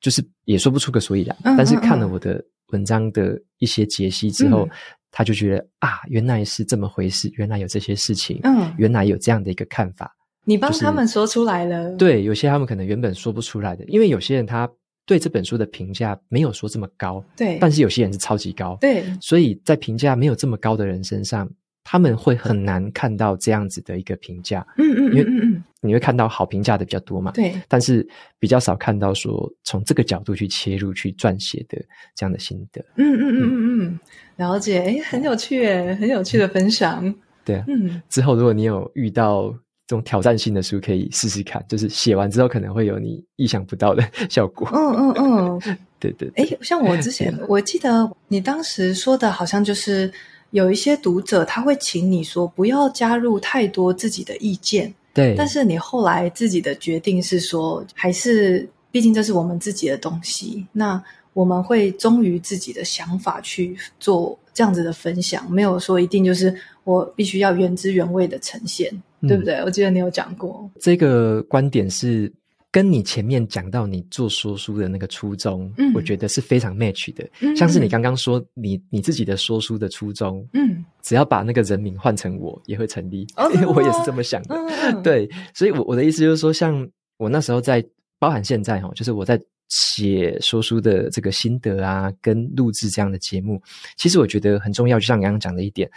[0.00, 1.34] 就是也说不出个所以然。
[1.44, 4.70] 嗯嗯嗯，但是看了我的。”文章的一些解析之后，嗯、
[5.12, 10.12] 他就觉得啊，原来是这么回事，原来有这些事情，嗯，原来有这样的一个看法。
[10.42, 14.68] 你帮他们说出来了，就是，对，有些他们可能原本说不出来的，因为有些人他
[15.06, 21.48] 对这本书的评价没有说这么高，对，但是有些人是超级高，对，所以在评价没有这么高的人身上。
[21.88, 28.04] 他们会很难看到这样子的一个评价，嗯嗯，因为你会看到好评价的比较多嘛，对，但是
[28.40, 31.80] 比较少看到说从这个角度去切入去撰写的
[32.16, 33.80] 这样的心得，嗯嗯嗯嗯。
[33.84, 34.00] 嗯，
[34.34, 37.14] 了解，哎，很有趣诶，很有趣的分享，
[37.44, 37.58] 对。
[37.58, 39.54] 啊，嗯，之后如果你有遇到
[39.86, 50.12] 这种挑战性的书，可以试试看，就是写完之后可能会有你意想不到的 效果，嗯嗯嗯， 对对，诶，像我之前我记得你当时说的好像就是。
[50.50, 55.34] 有一些读者他会请你说不要加入太多自己的意见，对。
[55.36, 69.56] 但是你后来自己的决定是说，还是毕竟这是我们自己的东西，那我们会忠于自己的想法去做这样子的分享，没有说一定就是我必须要原汁原味的呈现，嗯、对不对？
[69.62, 72.32] 我记得你有讲过这个观点是。
[72.72, 77.26] 跟你前面讲到你做说书的那个初衷，嗯，我觉得是非常 match 的。
[77.40, 84.54] 嗯，像是你刚刚说你你自己的说书的初衷，嗯，只要把那个人名换成我也会成立， 因为我也是这么想的。
[84.54, 87.82] 嗯，对，所以我我的意思就是说，像我那时候在，
[88.18, 93.58] 包含现在哈，就是我在写说书的这个心得啊，跟录制这样的节目，
[93.96, 95.00] 其实我觉得很重要。
[95.00, 95.90] 就像你刚刚讲的一点。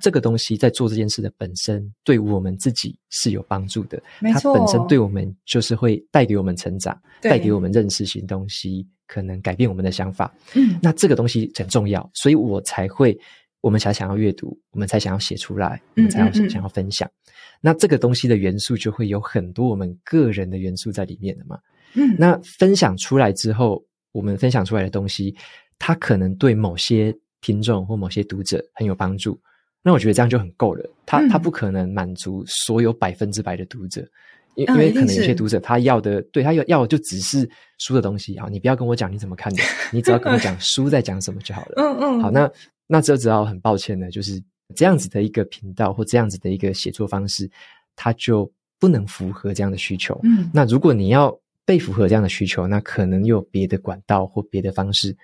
[0.00, 4.00] 这个东西在做这件事的本身，对我们自己是有帮助的。
[4.20, 10.32] 没错，它本身对我们就是会带给我们成长，带给我们认识新东西，可能改变我们的想法。
[10.54, 13.18] 嗯，那这个东西很重要，所以我才会，
[13.60, 17.08] 我们才想要阅读，我们才想要写出来，我们才要想要分享。
[17.08, 17.58] 嗯嗯嗯。
[17.62, 21.58] 那这个东西的元素就会有很多我们个人的元素在里面的嘛。
[21.94, 25.34] 嗯，那分享出来之后，我们分享出来的东西，
[25.78, 29.38] 它可能对某些听众或某些读者很有帮助。
[29.82, 34.06] 那我觉得这样就很够了，他他不可能满足所有百分之百的读者，
[34.54, 41.74] 因、嗯、因为可能有些读者他要的，对他要要的就只是书的东西啊，你不要跟我讲你怎么看的，你只要跟我讲书在讲什么就好了。
[41.76, 42.50] 嗯嗯，好，那
[42.86, 44.42] 那这只要很抱歉的，就是
[44.74, 47.50] 这样子的一个频道或这样子的一个写作方式，
[47.96, 50.20] 它就不能符合这样的需求。
[50.24, 55.16] 嗯，那如果你要被符合这样的需求，那可能有别的管道或别的方式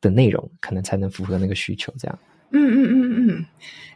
[0.00, 2.18] 的内容，可能才能符合那个需求，这样。
[2.52, 3.46] 嗯嗯嗯嗯，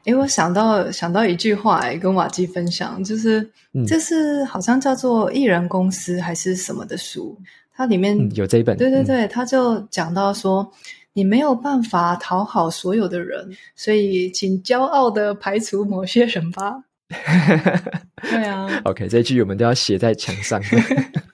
[0.05, 3.40] 诶，我想到想到一句话，诶，跟瓦基分享，就是、
[3.73, 7.37] 嗯、这是好像叫做《艺人公司》还是什么的书，
[7.75, 10.71] 它里面、嗯、有这一本，对对对，他、嗯、就讲到说，
[11.12, 16.85] 你没有办法讨好所有的人，所以请骄傲的排除某些人吧。
[18.23, 20.61] 对啊，OK，这句我们都要写在墙上。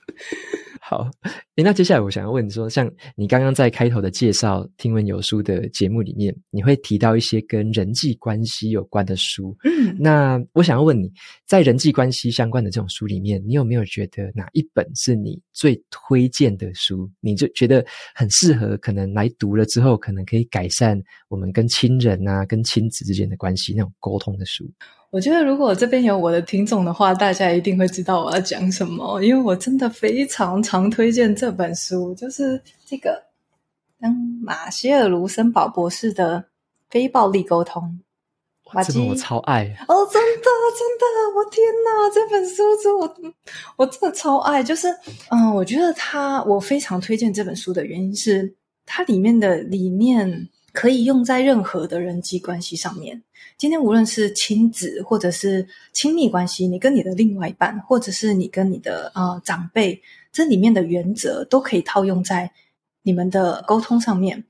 [0.90, 1.08] 好，
[1.54, 9.56] 诶，那接下来我想要问你说，像你刚刚在开头的介绍《听闻有书》的节目里面，你会提到一些跟人际关系有关的书。
[9.62, 11.08] 嗯，那我想要问你，
[11.46, 17.08] 在人际关系相关的这种书里面，你有没有觉得哪一本是你最推荐的书？
[17.20, 24.68] 你就觉得很适合，可能来读了之后，可能可以改善我们跟亲人啊、跟亲子之间的关系那种沟通的书？
[25.10, 33.20] 我觉得，如果这边有我的听众的话，大家一定会知道我要讲什么，因为我真的非常常推荐这本书，就是这个，
[34.00, 36.38] 嗯，马歇尔·卢森堡博士的
[36.88, 37.82] 《非暴力沟通》。
[38.72, 40.06] 哇，这本我超爱哦！
[40.12, 43.32] 真的，真的，我天哪，这本书是我
[43.76, 44.86] 我真的超爱，就是
[45.30, 48.54] 嗯，我觉得它，我非常推荐这本书的原因是，
[48.86, 53.22] 它里面的理念可以用在任何的人际关系上面。
[53.56, 60.00] 今天无论是亲子，或者是亲密关系，你跟你的另外一半，或者是你跟你的呃长辈，
[60.32, 62.50] 这里面的原则都可以套用在
[63.02, 64.44] 你们的沟通上面。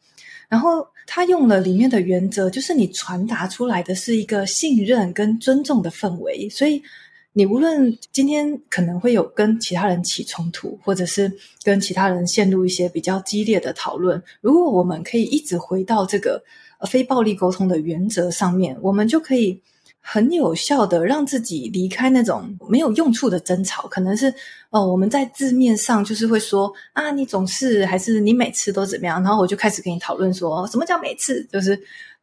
[0.48, 6.82] 然后他用了里面的原则，就是你传达出来的是一个信任跟尊重的氛围，所以
[7.32, 16.42] 你无论今天可能会有跟其他人起冲突，或者是跟其他人陷入一些比较激烈的讨论，如果我们可以一直回到这个。
[16.88, 19.60] 非暴力沟通的原则上面，我们就可以
[20.00, 23.86] 很有效的让自己离开那种没有用处的争吵。
[23.86, 24.32] 可能是
[24.70, 31.78] 哦，我们在字面上就是会说啊，你总是还是你每次都怎么样，然后我就开始跟你讨论说，什么叫每次，就是。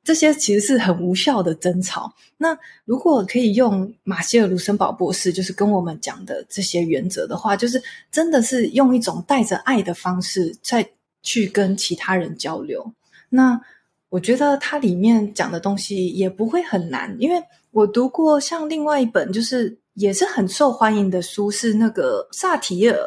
[0.08, 2.14] 这些其实是很无效的争吵。
[2.38, 10.90] 那如果可以用马歇尔·卢森堡博士就是跟我们讲的这些原则的话，就是真的是用一种带着爱的方式再
[11.22, 12.94] 去跟其他人交流。
[13.28, 13.60] 那
[14.08, 22.98] 我觉得它里面讲的东西也不会很难，因为我读过像另外一本就是也是很受欢迎的书，是那个萨提尔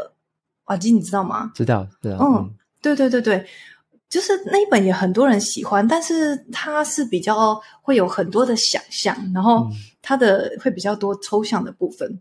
[0.67, 1.51] 瓦基，你知道吗？
[1.55, 2.19] 知道，知道。
[2.21, 2.51] 嗯，
[2.83, 3.47] 对对对对。
[4.11, 9.69] 就是那一本也很多人喜欢，但是它是比较会有很多的想象，然后
[10.03, 12.21] 它的会比较多抽象的部分，嗯、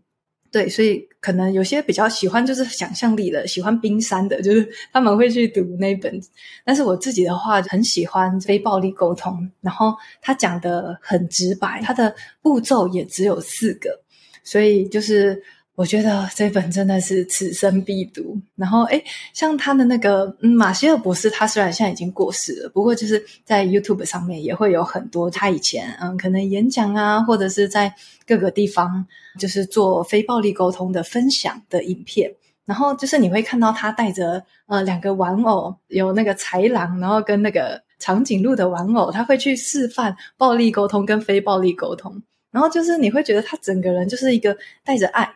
[0.52, 6.20] 对，所以可能有些比较喜欢就是想象力的，喜欢冰山的，就是他们会去读那一本。
[6.64, 14.00] 但是我自己的话很喜欢非暴力沟通，然后他讲的很直白，他的步骤也只有四个，
[14.44, 15.42] 所以就是。
[15.80, 18.38] 我觉得这本真的是此生必读。
[18.54, 27.90] 然后，诶，像他的那个，嗯，马歇尔博士，他虽然现在已经过世了，不过就是在 YouTube 上面也会有很多他以前，嗯，可能演讲啊，或者是在
[28.26, 29.06] 各个地方
[29.38, 32.30] 就是做非暴力沟通的分享的影片。
[32.66, 42.22] 然后就是你会看到他带着呃两个玩偶，有那个豺狼，然后跟那个长颈鹿的玩偶，他会去示范暴力沟通跟非暴力沟通。
[42.50, 45.26] 然后就是你会觉得他整个人就是一个带着爱。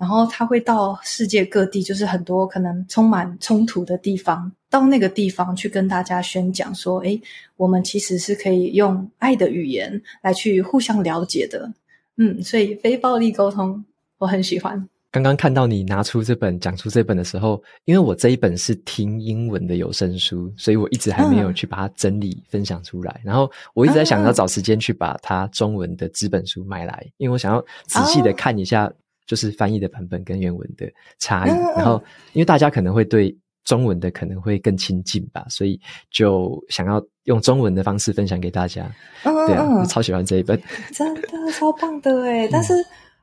[0.00, 7.20] 然后他会到世界各地，就是很多可能充满冲突的地方，到那个地方去跟大家宣讲说：“诶，
[7.58, 11.70] 我们其实是可以用爱的语言来去互相了解的。”
[12.16, 13.84] 嗯，所以非暴力沟通
[14.16, 14.88] 我很喜欢。
[15.10, 23.12] 刚刚看到你拿出这本讲出这本的时候，因为我这一本是听英文的有声书，所以我一直还没有去把它整理分享出来。
[23.16, 28.90] 嗯、然后我一直在想要找时间去把它中文的纸本书买来，因为我想要仔细的看一下。
[29.30, 30.90] 哦就是翻译的版本跟原文的
[31.20, 33.32] 差异，然后因为大家可能会对
[33.64, 38.90] 中文的可能会更亲近吧，所以就想要用中文的方式分享给大家。
[39.22, 40.60] 对啊，我超喜欢这一本，
[40.92, 42.74] 真的超棒的诶，但是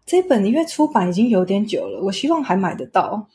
[0.06, 3.28] 这本因为出版已经有点久了，我希望还买得到。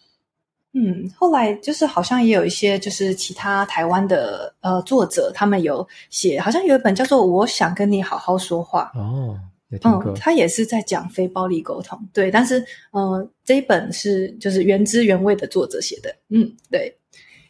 [0.72, 9.38] 嗯，后来就是好像也有一些就是其他台湾的呃作者，他们有写，好像有一本叫做《我想跟你好好说话》哦。
[9.82, 16.96] 嗯，他也是在讲非暴力沟通，对，但是，呃，这一本是就是原汁原味的作者写的，嗯，对。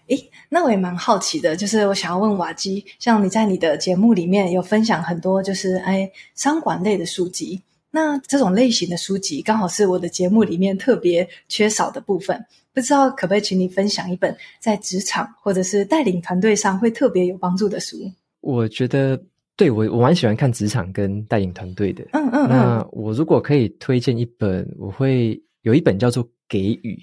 [0.08, 17.96] 诶，那我也蛮好奇的，就是我想要问瓦基，像你在你的节目里面有分享很多就是哎商管类的书籍，那这种类型的书籍刚好是我的节目里面特别缺少的部分，不知道可不可以请你分享一本在职场或者是带领团队上会特别有帮助的书？
[18.40, 19.22] 我觉得。
[19.56, 22.04] 对，我我蛮喜欢看职场跟带领团队的。
[22.12, 22.48] 嗯嗯。
[22.48, 26.94] 那我如果可以推荐一本，我会有一本叫做《给予》，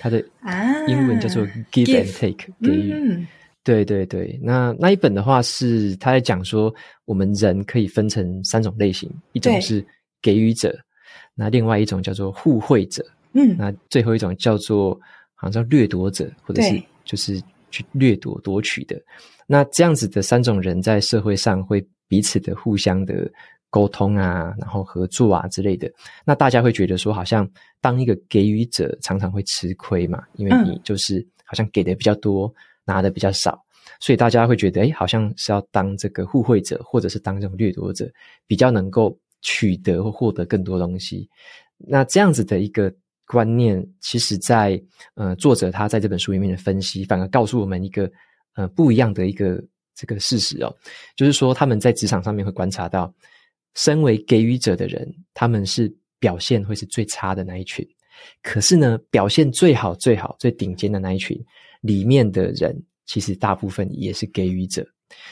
[0.00, 0.18] 它的
[0.86, 2.92] 英文叫做 Give and Take，给予。
[2.92, 3.26] 嗯。
[3.64, 6.74] 对对对，那那一本的话是他在讲说，
[7.04, 9.84] 我们人可以分成三种类型，一种是
[10.22, 10.74] 给予者，
[11.34, 14.98] 那另外一种叫做互惠者，嗯，那最后一种叫做
[15.34, 18.98] 好像叫掠夺者，或者是就是去掠夺夺取的。
[19.50, 23.30] 那这样子的三种人在社会上会彼此的互相的
[23.70, 25.90] 沟通啊，然后合作啊之类的。
[26.22, 27.48] 那大家会觉得说，好像
[27.80, 32.52] 当一个给予者常常会吃亏嘛，因为你就是好像给的比较多，
[32.84, 33.58] 拿的比较少，
[34.00, 38.06] 所以大家会觉得，诶，好像是要当这个互惠者，或者是当这种掠夺者，
[38.46, 41.26] 比较能够取得或获得更多东西。
[41.78, 42.92] 那这样子的一个
[43.26, 44.78] 观念，其实在
[45.14, 48.10] 呃作者他在这本书里面的分析，反而告诉我们一个。
[48.58, 49.62] 呃，不一样的一个
[49.94, 50.76] 这个事实哦，
[51.14, 53.14] 就是说他们在职场上面会观察到，
[53.76, 57.86] 身为给予者的人，他们是表现会是最差的那一群。
[58.42, 61.40] 可是呢，表现最好、最好、最顶尖的那一群
[61.82, 64.84] 里面的人，其实大部分也是给予者，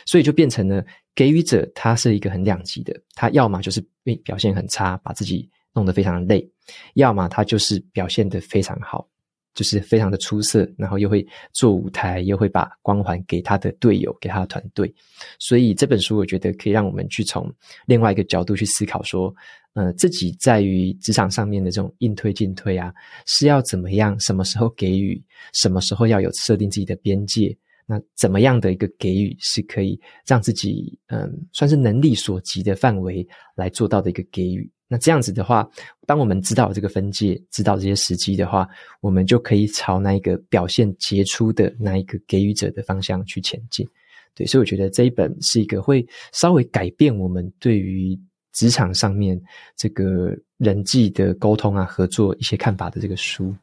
[0.06, 3.84] 所以就变成了给予者，他是一个很两极的，他要么就是
[4.22, 6.48] 表现很差，把自己弄得非常累，
[6.94, 9.08] 要么他就是表现得非常好。
[9.56, 14.94] 就是非常的出色，然后又会做舞台，又会把光环给他的队友，给他的团队。
[15.38, 17.50] 所以这本书我觉得可以让我们去从
[17.86, 19.34] 另外一个角度去思考，说，
[19.72, 22.92] 呃，自己在于职场上面的这种应推进退啊，
[23.24, 24.14] 是要怎么样？
[24.20, 25.20] 什么时候给予？
[25.54, 27.56] 什么时候要有设定自己的边界？
[27.86, 34.70] 那怎么样的一个给予是可以让自己，嗯、算是能力所及的范围来做到的一个给予？
[34.88, 35.68] 那这样子的话，
[36.06, 38.68] 当我们知道这个分界，知道这些时机的话，
[39.00, 43.86] 我们就可以朝那一个表现杰出的那一个给予者的方向去前进。
[44.34, 48.18] 对，所以我觉得这一本是一个会稍微改变我们对于
[48.52, 49.40] 职场上面
[49.76, 53.54] 这个人际的沟通啊、合作一些看法的这个书。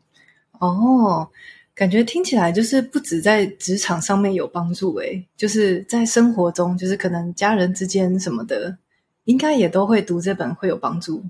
[0.60, 1.30] 哦，
[1.76, 8.78] 感觉听起来就是不止在职场上面有帮助，诶，就是在生活中，就是可能家人之间什么的，
[9.26, 11.24] 应该也都会读这本会有帮助。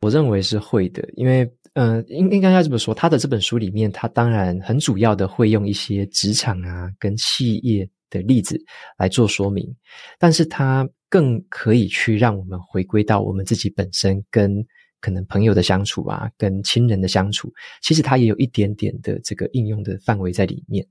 [0.00, 1.50] 我认为是会的，因为。
[1.74, 8.60] 嗯，应应该要这么说，他的这本书里面，他当然很主要的会用一些职场啊跟企业的例子
[8.98, 9.72] 来做说明，
[10.18, 14.52] 但是他更可以去让我们回归到我们自己本身跟
[15.00, 20.84] 可能朋友的相处啊，跟亲人的相处，其实他也有一点点的这个应用的范围在里面。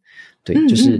[0.45, 0.97] 对，就是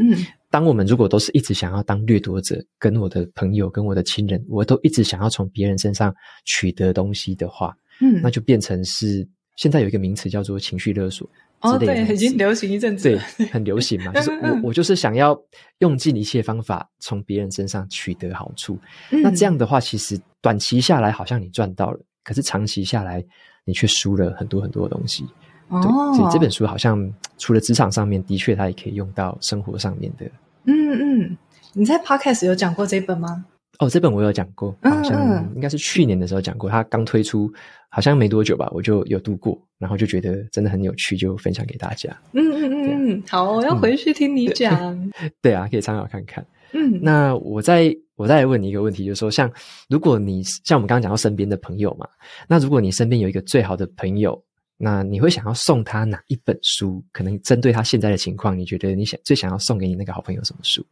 [0.49, 6.13] 当我们如果都是一直想要当掠夺者，跟我的朋友跟我的亲人，我都一直想要从别人身上
[6.45, 9.27] 取得东西的话，嗯，那就变成是。
[9.55, 11.29] 现在有一个名词叫做情绪勒索，
[11.59, 14.13] 哦，对，已经流行一阵子，对，很流行嘛。
[14.15, 15.37] 就是我，我就是想要
[15.79, 18.79] 用尽一切方法从别人身上取得好处。
[19.11, 19.21] 嗯。
[19.21, 23.21] 那这样的话，其实短期下来好像你赚到了，可是长期下来
[23.65, 25.25] 你却输了很多很多的东西。
[25.69, 30.25] 哦，对，所以这本书好像除了职场上面，的确它也可以用到生活上面的。
[30.65, 31.37] 嗯嗯，
[31.73, 33.45] 你在 Podcast 有讲过这本吗？
[33.79, 36.69] 哦，这本我有讲过，好像应该是去年的时候讲过。
[36.69, 37.49] 它刚推出，
[37.87, 42.09] 好像没多久吧，我就有读过，然后就觉得真的很有趣，就分享给大家。
[42.33, 44.75] 嗯嗯嗯嗯，好，我要回去听你讲。
[44.83, 46.45] 嗯、对，对啊，可以参考看看。
[46.73, 49.49] 嗯，那我再我再来问你一个问题，就是说，像
[49.87, 52.05] 如果你像我们刚刚讲到身边的朋友嘛，
[52.49, 54.43] 那如果你身边有一个最好的朋友，
[54.79, 57.03] 那你会想要送他哪一本书？
[57.11, 60.83] 可能针对他现在的情况，你觉得你想最想要送给你那个好朋友什么书？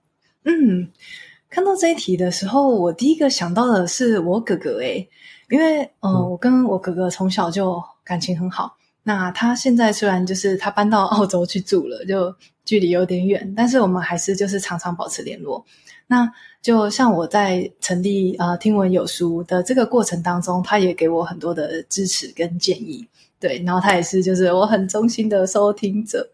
[0.44, 0.90] 嗯。
[1.50, 5.08] 看到这一题的时候，我第一个想到的是我哥哥诶，
[5.50, 8.76] 因为嗯、呃，我跟我哥哥从小就感情很好。
[9.04, 12.36] 那他现在虽然就是他搬到澳洲去住了，就
[12.66, 15.66] 距离有点远，但是我们还是就是常常保持联络。
[16.08, 16.30] 那
[16.62, 23.08] 就像我在成立呃听闻有书的这个过程当中，他也给我很多的支持跟建议。
[23.40, 26.30] 对，然后他也是就是我很忠心的收听者。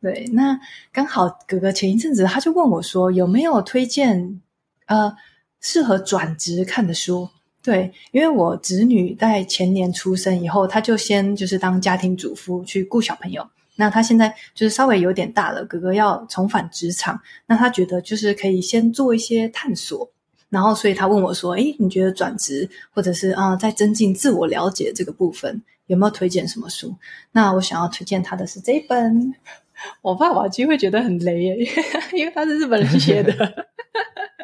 [0.00, 0.58] 对，那
[0.92, 4.40] 刚好哥哥前一阵子他就问我说，有没有推荐。
[4.86, 5.14] 呃，
[5.60, 7.28] 适合转职看的书，
[7.62, 13.46] 对，因为我侄女在前年出生以后，她就先就是当家庭主妇去顾小朋友。
[13.76, 20.10] 那她现在就是稍微有点大了，哥哥要重返职场，那她觉得就是可以先做一些探索，
[20.48, 26.94] 然后所以她问我说：“诶，你觉得转职或者是啊，在增进自我了解这个部分，有没有推荐什么书？”
[27.32, 29.34] 那我想要推荐他的是这一本，
[30.00, 31.56] 我爸瓦基会觉得很雷耶，
[32.14, 33.66] 因为他是日本人写的。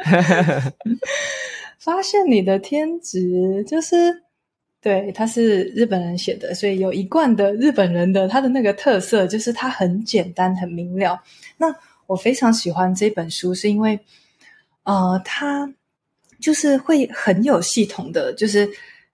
[1.78, 4.22] 发现你的天职就是，
[4.80, 11.22] 对，他是日本人写的，所以有一贯的日本人的他的那个特色，就是他很简单、很明了。
[11.58, 11.74] 那
[12.06, 14.00] 我非常喜欢这本书，是因为，
[14.84, 15.70] 呃，他
[16.40, 18.68] 就是会很有系统的，就是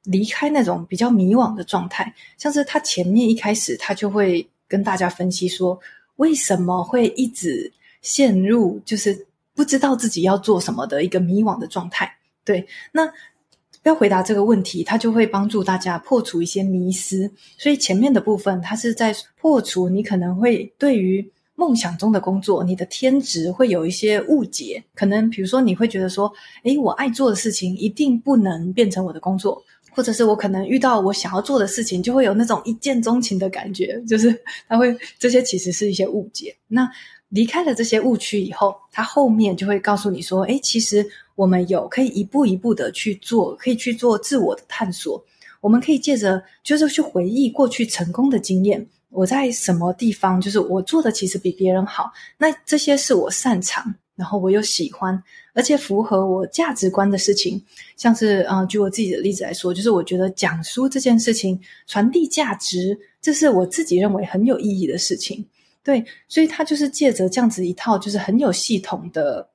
[0.04, 2.14] 离开那种比较迷惘的状态。
[2.38, 5.78] 像是他前面一开始，他就会跟大家分析说，
[6.16, 7.72] 为什么会一直
[8.02, 9.26] 陷入，就是。
[9.52, 12.10] 不知道自己要做什么的一个迷惘的状态，
[12.46, 13.06] 对，那
[13.82, 17.30] 要回答这个问题，他就会帮助大家破除一些迷思。
[17.58, 24.82] 所以前面的部分，他是在破除你可能会对于梦想中的工作，你的天职会有一些误解。
[24.94, 26.32] 可能比如说，你会觉得说，
[26.62, 34.38] 诶，我爱做的事情一定不能变成我的工作，或者是我可能遇到我想要做的事情，就会有那种一见钟情的感觉，就是
[34.68, 36.56] 他会这些其实是一些误解。
[36.68, 36.88] 那
[37.28, 45.24] 离开了这些误区以后，他后面就会告诉你说：“诶，其实我们有可以一步一步的去做，可以去做自我的探索。
[45.60, 52.10] 我们可以借着就是去回忆过去成功的经验，我在什么地方就是我做的其实比别人好。
[52.38, 55.20] 那这些是我擅长，然后我又喜欢，
[55.54, 57.64] 而且符合我价值观的事情。
[57.96, 65.46] 像是啊、呃，举我自己的例子来说，就是我觉得讲书这件事情，传递价值，这是我自己认为很有意义的事情。”
[65.82, 69.48] 对，所以他就是借着这样子一套，就是很有系统的。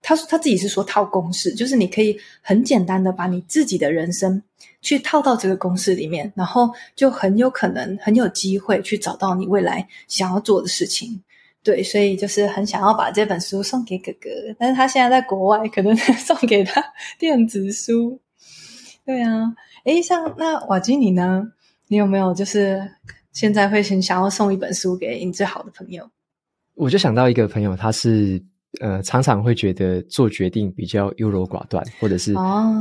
[0.00, 4.42] 他说他自己是说套公式，就是你可以很简单的把你自己的人生
[4.80, 11.22] 去套到这个公式里面，然后就很有可能很有机会去找到你未来想要做的事情。
[11.62, 16.82] 对，所以就是很想要把这本书送给哥哥，但是他现在在国外，可能 送给他
[17.18, 18.20] 电子书。
[19.04, 19.54] 对啊，
[19.84, 21.52] 诶，像那瓦基你呢？
[21.88, 22.90] 你有没有就是？
[23.32, 26.06] 现在会很想要送一本书给你最好的朋友，
[26.74, 28.38] 我就想到一个朋友，他是
[28.82, 32.34] 呃常常会觉得做决定比较优柔寡断，或者是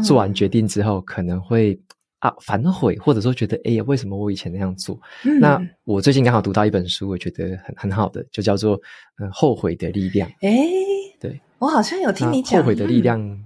[0.04, 1.80] 做完决定之后可能会
[2.22, 4.98] 啊反悔，或者说觉得哎呀为什么我以前那样做？
[5.26, 8.80] 嗯、那我最近刚好读到一本书，我觉得很很好的，就叫做
[9.18, 10.30] 《嗯后悔的力量》。
[10.42, 10.52] 哎，
[11.20, 13.44] 对，我好像有听你讲《后悔的力量》嗯，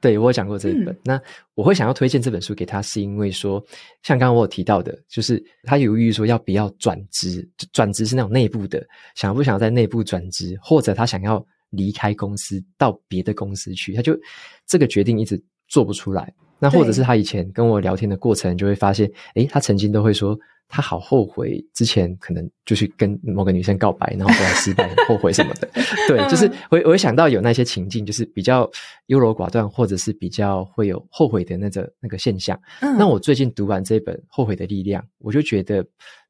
[0.00, 0.94] 对，我有讲过这一本。
[0.94, 1.20] 嗯、那
[1.54, 3.64] 我会想要推荐这本书给他，是因为说，
[4.02, 14.14] 像刚刚我有提到的，就是他犹豫说要不要转职，转职是那种内部的，想不想在内部转职，或者他想要离开公司到别的公司去，他就
[14.66, 16.32] 这个决定一直做不出来。
[16.58, 20.38] 那或者是他以前跟我聊天的过程，就会发现，诶，他曾经都会说。
[20.70, 25.66] 他好后悔，之前可能就是跟某个女生告白，然后后来失败， 后悔什么的。
[26.06, 28.70] 对，就是我我会想到有那些情境，就是比较
[29.06, 32.60] 优柔寡断，或者是比较会有后悔的那个那个现象。
[32.82, 35.82] 嗯，那我最近读完这本《后悔的力量》，我就觉得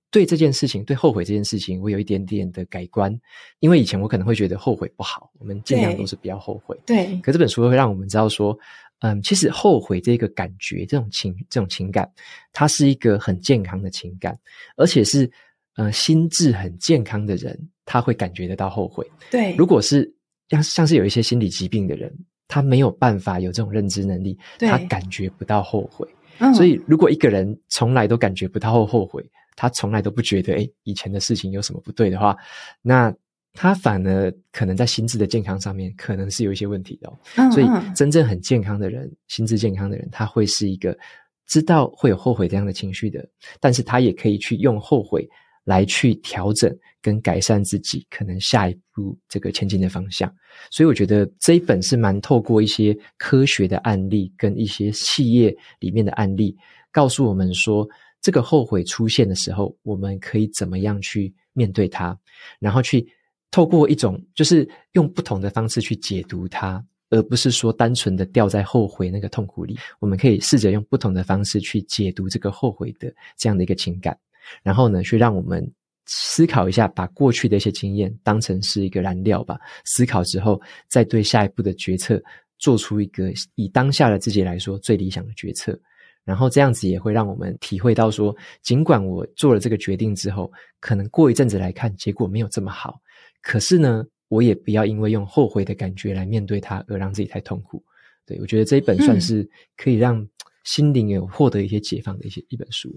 [0.09, 3.12] 对这件事情，对后悔这件事情，我有一点点的改观。
[3.59, 6.79] 因为以前我可能会觉得后悔不好，我们尽量都是不要后悔。
[6.87, 8.57] 对，可这本书会让我们知道说。
[9.01, 12.11] 嗯，其实后悔这个感觉，这种情这种情感，
[12.53, 14.36] 它是一个很健康的情感，
[14.76, 15.30] 而且是
[15.76, 19.09] 呃心智很健康的人，他会感觉得到后悔。
[19.30, 20.12] 对，如果是
[20.49, 22.12] 像像是有一些心理疾病的人，
[22.49, 26.09] 他没有办法有这种认知能力，他感觉不到后悔。
[26.38, 29.24] 嗯，所以如果一个人从来都感觉不到后后悔，
[29.55, 32.36] 他从来都不觉得诶以前的事情有什么不对的话，
[32.82, 33.14] 那。
[33.61, 37.19] 他反而可能在心智的健康上面，可能是有一些问题的哦。
[37.35, 37.51] 嗯嗯。
[37.51, 40.97] 所以，真正很健康的人，心智健康的人，他会是一个
[41.45, 43.29] 知道会有后悔这样的情绪的，
[43.59, 45.29] 但是他也可以去用后悔
[45.65, 50.33] 来去调整跟改善自己可能下一步这个前进的方向。
[50.71, 56.57] 所以，我觉得这一本是蛮透过一些科学的案例跟一些企业里面的案例，
[56.93, 57.85] 告诉我们说，
[58.21, 62.17] 这个后悔出现的时候，我们可以怎么样去面对它，
[62.61, 63.05] 然后去。
[63.51, 69.78] 透过一种，就是用不同的方式去解读它，而不是说单纯的掉在后悔那个痛苦里。
[70.01, 74.16] 我们可以试着用不同的方式去解读这个后悔的这样的一个情感，
[74.62, 75.66] 然后呢，去让我们
[76.07, 79.59] 思考一下，把过去的一些经验当成是一个燃料吧。
[79.84, 82.22] 思考之后，再对下一步的决策
[82.59, 85.78] 做出一个以当下的自己来说最理想的决策。
[86.24, 93.01] 然后这样子也会让我们体会到说，尽管我做了这个决定之后，可能过一阵子来看，结果没有这么好。
[93.43, 97.82] 可是呢，我也不要因为用后悔的感觉来面对它，而让自己太痛苦。
[98.26, 100.26] 对，我觉得这一本算是可以让
[100.64, 102.95] 心灵有获得一些解放的一些一本书。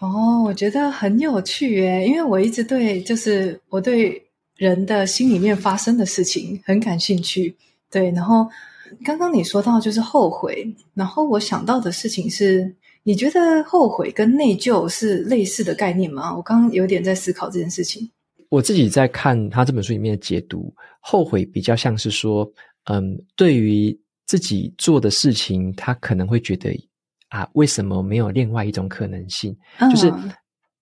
[0.00, 4.20] 哦，我觉得很有趣耶，因为我一直对就是我对
[4.56, 7.56] 人的心里面发生的事情很感兴趣。
[7.88, 8.48] 对，然后
[9.04, 12.74] 刚刚你说到就是后悔，然后我想到的事情是，
[13.04, 16.34] 你觉得后悔跟内疚是类似的概念吗？
[16.34, 18.10] 我刚刚有点在思考这件事情。
[18.52, 22.46] 我自己在看他这本书里面的解读，后悔比较像是说，
[22.84, 26.70] 嗯，对于自己做的事情，他可能会觉得
[27.30, 29.56] 啊，为什么没有另外一种可能性？
[29.78, 30.12] 嗯、就是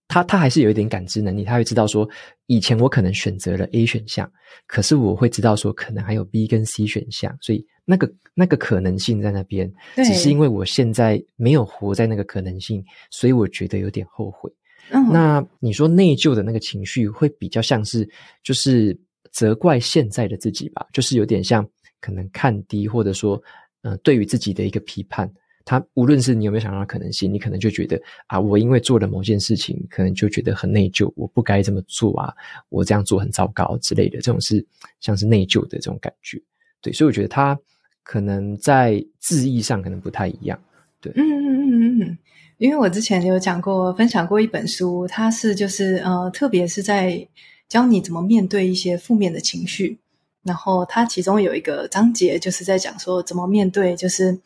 [0.09, 2.09] 他他还是有一点感知能力，他会知道说，
[2.47, 4.29] 以前我可能选择了 A 选项，
[4.67, 14.51] 可是我会知道说，可能还有 B 跟 C 选项，所以那个那个可能性在那边，只是因为我现在没有活在那个可能性，所以我觉得有点后悔。
[14.91, 18.09] 那你说内疚的那个情绪会比较像是，
[18.43, 18.97] 就是
[19.31, 21.67] 责怪现在的自己吧，就是有点像
[22.01, 23.41] 可能看低，或者说，
[23.83, 25.31] 呃，对于自己的一个批判。
[25.63, 32.35] 他无论是你有没有想到可能性，你可能就觉得啊，我因为做了某件事情，可能就觉得很内疚，我不该这么做啊，
[32.71, 34.67] 我这样做很糟糕之类的，这种是
[35.01, 36.43] 像是内疚的这种感觉。
[36.81, 37.57] 对，所以我觉得他
[38.03, 40.59] 可能在字义上可能不太一样。
[41.01, 42.19] 对，嗯嗯嗯嗯嗯。
[42.61, 47.27] 因为我之前有讲过、分享过一本书，它是就是呃，特别是在
[47.71, 49.97] 教你怎么面对一些负面的情绪。
[50.43, 54.39] 然后它其中有一个章节就是在讲说怎么面对，就是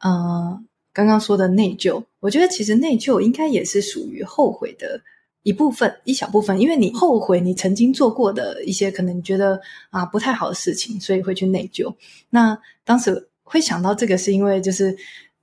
[0.00, 0.60] 呃
[0.92, 2.02] 刚刚说的内疚。
[2.18, 5.00] 我觉得其实内疚应该也是属于后悔的
[5.44, 11.94] 一部分、一小部分，因为你后悔你曾经做过的一些可能你觉得啊不太好的事情，所以会去内疚。
[12.30, 14.96] 那当时会想到这个，是因为就是。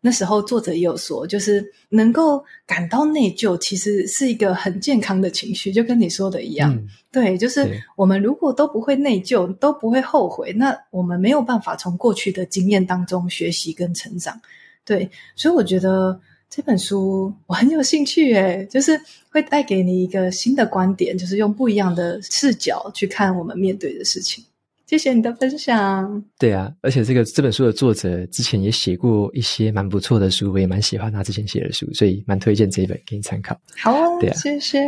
[0.04, 6.74] 那时候作者也有说，就是能够感到内疚，其实是一个很健康的情绪，就跟你说的一样。
[6.74, 14.42] 嗯、对，就是我们如果都不会内疚，都不会后悔，那我们没有办法从过去的经验当中学习跟成长。
[14.84, 19.00] 对，所以我觉得这本书我很有兴趣，诶，就是
[19.30, 24.44] 会带给你一个新的观点，就是用不一样的视角去看我们面对的事情。
[24.92, 26.22] 谢谢你的分享。
[26.38, 33.58] 对啊，而且这个这本书的作者之前也写过一些蛮不错的书，我也蛮喜欢他之前写的书，所以蛮推荐这一本给你参考。
[33.78, 34.82] 好啊，对啊，谢谢。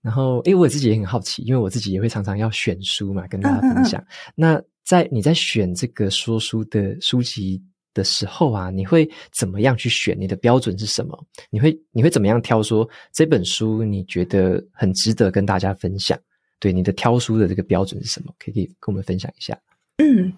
[0.00, 4.00] 然后，诶，我自己也很好奇，因为我自己也会常常要选书嘛，跟大家分享。
[4.00, 4.32] 嗯嗯嗯。
[4.34, 7.62] 那在你在选这个说书的书籍
[7.92, 9.06] 的时候啊，你会
[9.38, 10.18] 怎么样去选？
[10.18, 11.22] 你的标准是什么？
[11.50, 12.62] 你会你会怎么样挑？
[12.62, 16.18] 说这本书你觉得很值得跟大家分享？
[16.60, 18.32] 对，你的挑书的这个标准是什么？
[18.38, 19.58] 可以跟我们分享一下。
[19.98, 20.32] 嗯，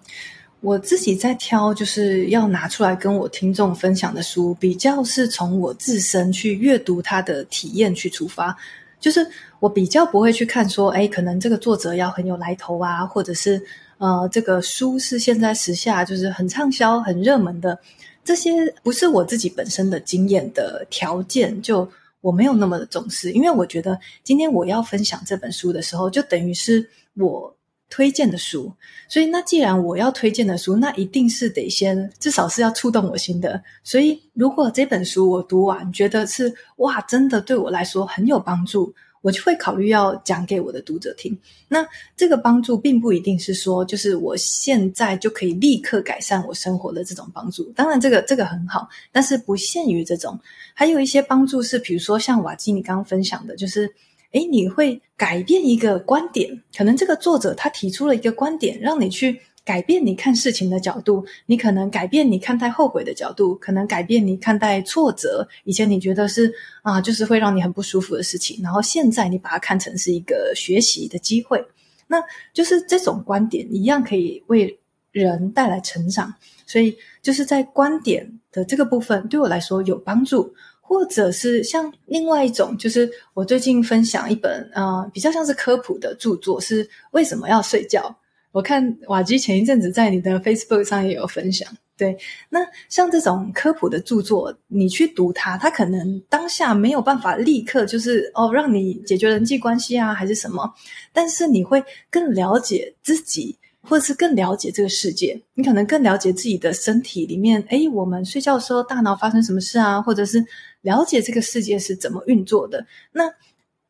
[0.59, 8.55] 我自己在挑，就是要拿出来跟我听众分享的书，比较是从我自身去阅读它的体验去出发，
[8.99, 9.27] 就是
[9.59, 13.61] 我比较不会去看说，哎，可能这个作者要很有来头啊，或者是
[13.97, 17.79] 呃，这个书是现在时下就是很畅销、很热门的，
[18.23, 18.51] 这些
[18.83, 21.87] 不是我自己本身的经验的条件，就
[22.21, 27.55] 我没有那么的重视，因为我觉得今天我要分享这本书的时候，就等于是我。
[27.93, 28.71] 推荐的书，
[29.09, 33.61] 所以那既然我要推荐的书，那一定是得先至少是要触动我心的。
[33.83, 41.37] 所以如果这本书我读完，觉得是哇，真的对我来说很有帮助，我就会考虑要讲给我的读者听。
[41.67, 47.63] 那这个帮助并不一定是说，就是我现在就可以立刻改善我生活的这种帮助。
[47.75, 50.39] 当然，这个这个很好，但是不限于这种。
[50.73, 53.93] 还有一些帮助是，比如说像瓦基你刚刚分享的，就是。
[54.33, 61.25] 诶，你会改变一个观点，可能这个作者他提出了一个观点，让你去改变你看事情的角度。
[61.45, 65.47] 你可能改变你看待后悔的角度，可能改变你看待挫折。
[65.63, 71.63] 以前你觉得是啊，就是会让你很不舒服的事情，然后现在你把它看成是一个学习的机会。
[72.07, 72.21] 那
[72.53, 74.79] 就是这种观点一样可以为
[75.11, 76.33] 人带来成长。
[76.65, 80.53] 所以就是在观点的这个部分，对我来说有帮助。
[80.83, 88.13] 或者是像另外一种，就是我最近分享一本呃比较像是科普的著作，是为什么要睡觉？
[88.51, 91.71] 我看瓦基前一阵子在你的 Facebook 上也有分享。
[91.97, 92.17] 对，
[92.49, 100.73] 那像这种科普的著作，你去读它，它可能当下没有办法立刻就是哦让你解决人际关系啊，还是什么，
[101.13, 103.57] 但是你会更了解自己。
[103.83, 109.99] 或者是更了解这个世界，你可能更了解自己的身体里面，诶，我们睡觉的时候大脑发生什么事啊？
[109.99, 110.45] 或者是
[110.81, 112.85] 了解这个世界是怎么运作的。
[113.11, 113.23] 那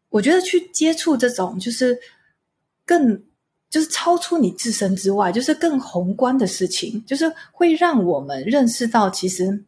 [0.07, 1.99] 我觉得去接触这种，就是
[2.86, 3.22] 更
[3.72, 9.63] 就是超出你自身之外，就是更宏观的事情，就是会让我们认识到，其实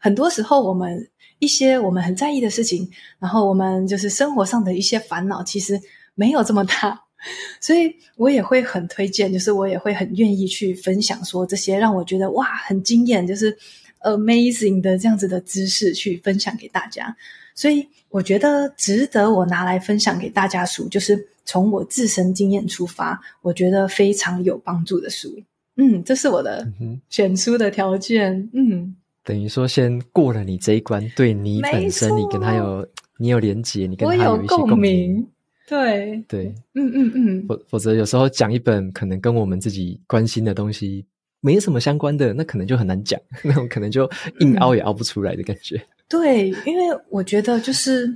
[0.00, 1.08] 很多时候我们
[1.38, 2.90] 一些我们很在意的事情，
[3.20, 5.80] 然后我们就是生活上的一些烦恼，其实
[6.14, 7.00] 没有这么大。
[7.58, 13.56] 所以我也会很推荐，就是我也会很愿意去分享说这些让我觉得哇很惊艳，就是
[14.02, 17.16] amazing 的这样子的知识去分享给大家。
[17.54, 25.28] 所以我觉得值得我拿来分享给大家书，就是从我自身经验出发，我觉得非常有帮助的书。
[25.76, 26.66] 嗯，这是我的
[27.08, 28.48] 选书的条件。
[28.52, 32.86] 嗯，等于说先过了你这一关，对你本身你跟他有
[33.18, 35.26] 你有连接，你跟他有一些共鸣。
[35.66, 41.06] 对对，嗯嗯嗯，否否则有时候讲一本可能跟我们自己关心的东西
[41.40, 44.08] 没什么相关的，那可能就很难讲， 那种可能就
[44.40, 45.76] 硬凹也凹不出来的感觉。
[45.76, 48.14] 嗯、对，因为我觉得就是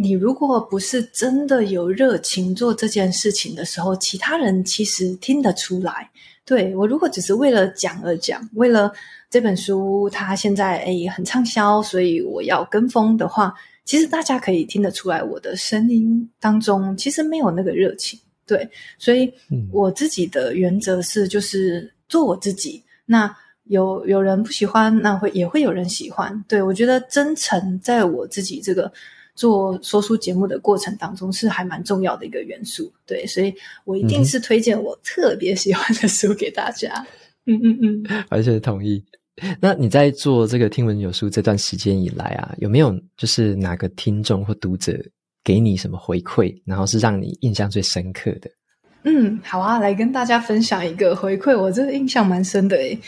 [0.00, 6.08] 你如果不是真的有热情做这件事情的时候，其他人其实听得出来。
[6.44, 8.92] 对，我如果只是为了讲而讲，为了
[9.28, 13.52] 这本书它现在诶很畅销，所以我要跟风的话。
[13.84, 18.68] 其实大家可以听得出来，我的声音当中其实没有那个热情，对，
[18.98, 19.32] 所以
[19.72, 22.84] 我自己的原则是就是做我自己。
[23.06, 23.34] 那
[23.64, 26.44] 有有人不喜欢，那会也会有人喜欢。
[26.46, 28.92] 对，我觉得真诚在我自己这个
[29.38, 32.92] 做说书节目的过程当中是还蛮重要的一个元素。
[33.06, 37.06] 对，所以我一定是推荐我特别喜欢的书给大家。
[37.46, 39.00] 嗯嗯嗯，完全同意。
[39.60, 45.00] 那你在做这个听闻有书这段时间以来啊，有没有就是哪个听众或读者
[45.44, 48.50] 给你什么回馈，然后是让你印象最深刻的？
[49.04, 52.98] 嗯，好啊，来跟大家分享一个回馈，我这个印象蛮深的诶。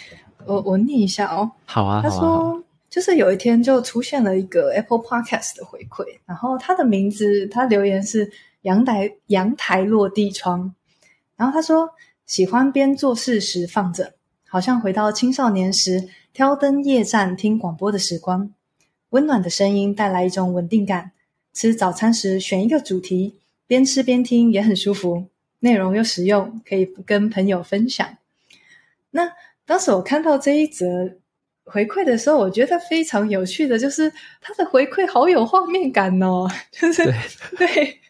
[0.46, 1.50] 我我念一下哦。
[1.66, 8.30] 好啊，他说就是有一天就出现了一个 Apple Podcast 的回馈，然后他的名字他留言是
[8.62, 10.74] 阳台阳台落地窗，
[11.36, 11.88] 然后他说
[12.26, 14.12] 喜欢边做事时放着，
[14.48, 16.08] 好像回到青少年时。
[16.32, 18.54] 挑灯夜战听广播的时光，
[19.08, 21.10] 温暖的声音带来一种稳定感。
[21.52, 23.34] 吃早餐时选一个主题，
[23.66, 25.26] 边吃边听也很舒服，
[25.58, 28.16] 内容又实用，可以跟朋友分享。
[29.10, 29.32] 那
[29.66, 31.16] 当时我看到这一则
[31.70, 37.14] 回馈的时候，我觉得非常有趣的，就是他的回馈好有画面感哦，就是对，
[37.56, 38.00] 对，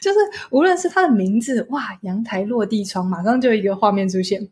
[0.00, 0.18] 就是
[0.50, 4.48] 无论是他的名字，哇，阳台落地窗，马上就一个画面出现。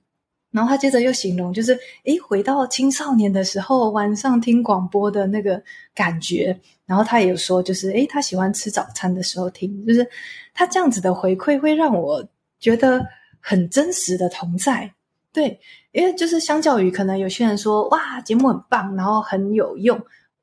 [0.50, 5.60] 然后他接着又形容，就是诶，回到青少年的时候，晚上听广播的那个
[5.92, 6.56] 感觉。
[6.86, 10.06] 然后他也有说，就是诶，他喜欢吃早餐的时候听，就是
[10.52, 12.24] 他这样子的回馈会让我
[12.60, 13.04] 觉得
[13.40, 14.88] 很真实的同在。
[15.32, 15.58] 对，
[15.94, 19.98] 因为就是相较于可能有些人说，哇，节目很棒，然后很有用，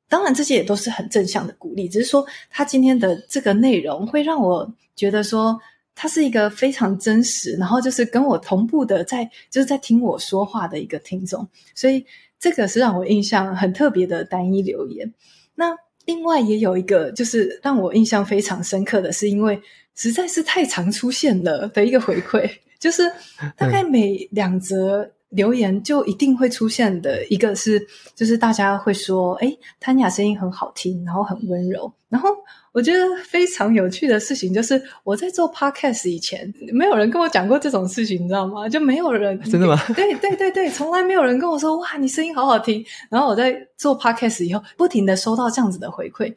[0.08, 5.60] 当然这些也都是很正向的鼓励，只是说他今天的这个内容会让我觉得说，
[5.94, 12.06] 他是一个非常真实，然后就是跟我同步的在，就是在听我说话的一个听众，所以
[12.40, 15.12] 这个是让我印象很特别的单一留言。
[15.54, 15.76] 那
[16.06, 19.60] 另外也有一个，就是让我印象非常深刻的是，因为
[19.94, 23.12] 实在是太常出现了的一个回馈，就是
[23.54, 32.30] 大概每两则留言就一定会出现的一个是，就是大家会说，诶，Tanya 声音很好听，然后很温柔，然后。
[32.74, 38.66] 我觉得非常有趣的事情就是，我在做 podcast 以前，没有人跟我讲过这种事情，你知道吗？
[38.66, 39.78] 就没有人真的吗？
[39.94, 42.82] 对对对对，从来没有人跟我说哇，你声音好好听。
[43.10, 46.34] 然后我在做 podcast 以后，不停的收到这样子的回馈，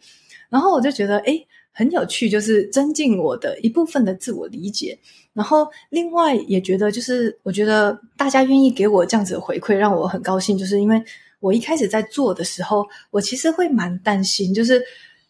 [0.50, 4.98] 然后我就觉得诶很有趣，就是增进我的一部分的自我理解。
[5.34, 10.58] 然后另外也觉得，就是我觉得大家愿意给我这样子回馈，让我很高兴。
[10.58, 11.04] 就是因为
[11.42, 14.82] 我一开始在做的时候，我其实会蛮担心，就是。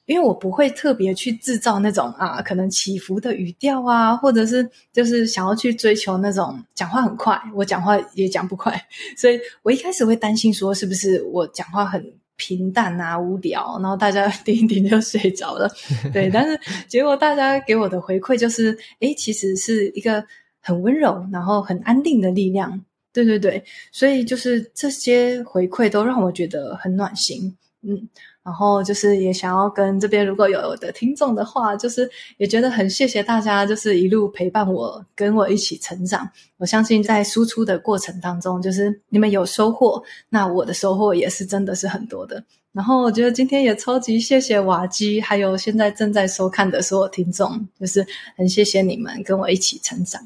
[0.08, 8.80] 因为我不会特别去制造那种啊，可能起伏的语调啊，或者是就是想要去追求那种讲话很快，我讲话也讲不快，
[9.18, 15.70] 所以我一开始会担心说是不是我讲话很平淡啊、无聊，然后大家 点一点就睡着了。
[16.14, 20.26] 对，但是结果大家给我的回馈就是，诶，其实是一个
[20.62, 22.84] 很温柔，然后很安定的力量。
[23.14, 27.56] 对对对，所以就是这些回馈都让我觉得很暖心。
[27.82, 28.08] 嗯。
[28.46, 36.30] 然后就是也想要跟这边如果有的听众的话，就是也觉得很谢谢大家，就是一路陪伴我，跟我一起成长。
[36.58, 42.44] 我相信在输出的过程当中，就是你们有收获，那我的收获也是真的是很多的。
[42.72, 48.06] 然后我觉得今天也超级谢谢瓦基，还有现在正在收看的所有听众，就是
[48.38, 50.22] 很谢谢你们跟我一起成长。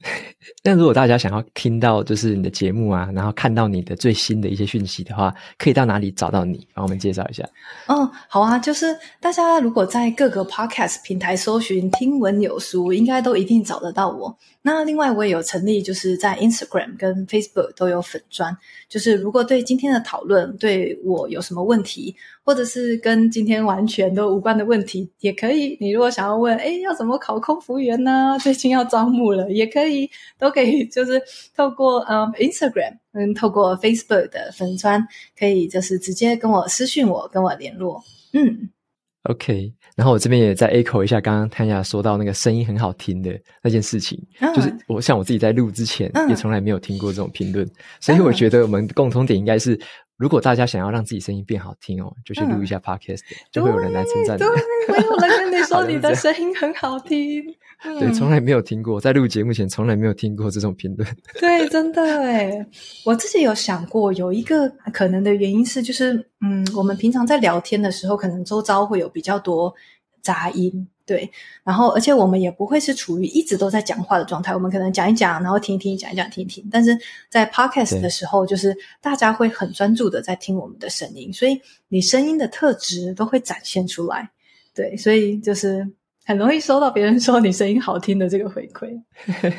[0.62, 6.66] 那如果大家想要听到就是你的节目啊，然后看到你的最新的一些讯息的话，可以到哪里找到你？
[6.74, 7.48] 帮我们介绍一下。
[7.86, 14.36] 嗯，好啊，就是大家如果在各个 podcast 平台搜寻“听闻有书”，应该都一定找得到我。
[14.62, 18.54] 那另外我也有成立，就是在 Instagram 跟 Facebook 都有粉专。
[18.90, 25.78] 就是如果对今天的讨论对我有什么问题，或者是跟今天完全都无关的问题，也可以。
[25.80, 28.36] 你如果想要问，哎，要怎么考空服员呢？
[28.38, 30.10] 最近要招募了，也可以，
[30.40, 31.22] 都可以， 就是
[31.54, 35.06] 透过嗯 Instagram，嗯，透过 Facebook 的粉砖，
[35.38, 38.02] 可以就是直接跟我私信我，跟我联络。
[38.32, 38.70] 嗯
[39.24, 39.72] ，OK。
[39.96, 49.78] 然后我这边也在 echo 一下刚刚 Tanya 说到那个声音很好听的那件事情，嗯、就是我像我自己在录之前也从来没有听过这种评论，嗯、所以我觉得我们共同点应该是，
[50.20, 54.40] 如果大家想要让自己声音变好听哦，就去录一下 Podcast，、嗯、就会有人来称赞你。
[54.40, 54.48] 对，
[54.98, 57.42] 没有人跟你说 你的声音很好听。
[57.98, 61.08] 对，从来没有听过，在录节目前从来没有听过这种评论。
[61.40, 62.66] 对，真的哎，
[63.06, 66.12] 我自己有想过，有一个可能的原因是，就是
[66.42, 69.74] 嗯，我们平常在聊天的时候，可能周遭会有比较多
[70.22, 71.30] 杂音，对，
[71.64, 76.68] 然后而且我们也不会是处于一直都在讲话的状态，我们可能讲一讲，然后听一听，讲一讲，听一听。
[76.70, 76.98] 但是
[77.28, 84.30] 在 podcast 的时候，就是大家会很专注的在听我们的声音，所以你声音的特质都会展现出来。
[84.74, 85.88] 对，所以就是。
[86.30, 88.88] 很容易收到别人说你声音好听的这个回馈。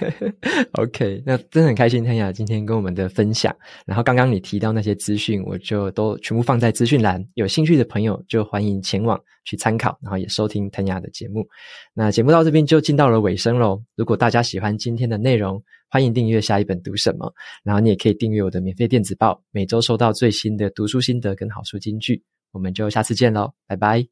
[0.80, 3.54] OK，那真的很开心谭雅今天跟我们的分享。
[3.86, 7.22] 然后刚刚你提到那些资讯，我就都全部放在资讯栏。
[7.34, 11.46] 有兴趣的朋友就欢迎前往去参考，然后也收听谭雅的节目。
[11.94, 13.84] 那节目到这边就进到了尾声喽。
[13.98, 17.30] 如果大家喜欢今天的内容，欢迎订阅下一本读什么。
[17.66, 22.24] 然后你也可以订阅我的免费电子报，每周收到最新的读书心得跟好书金句。
[22.54, 24.08] 我们就下次见喽，拜拜。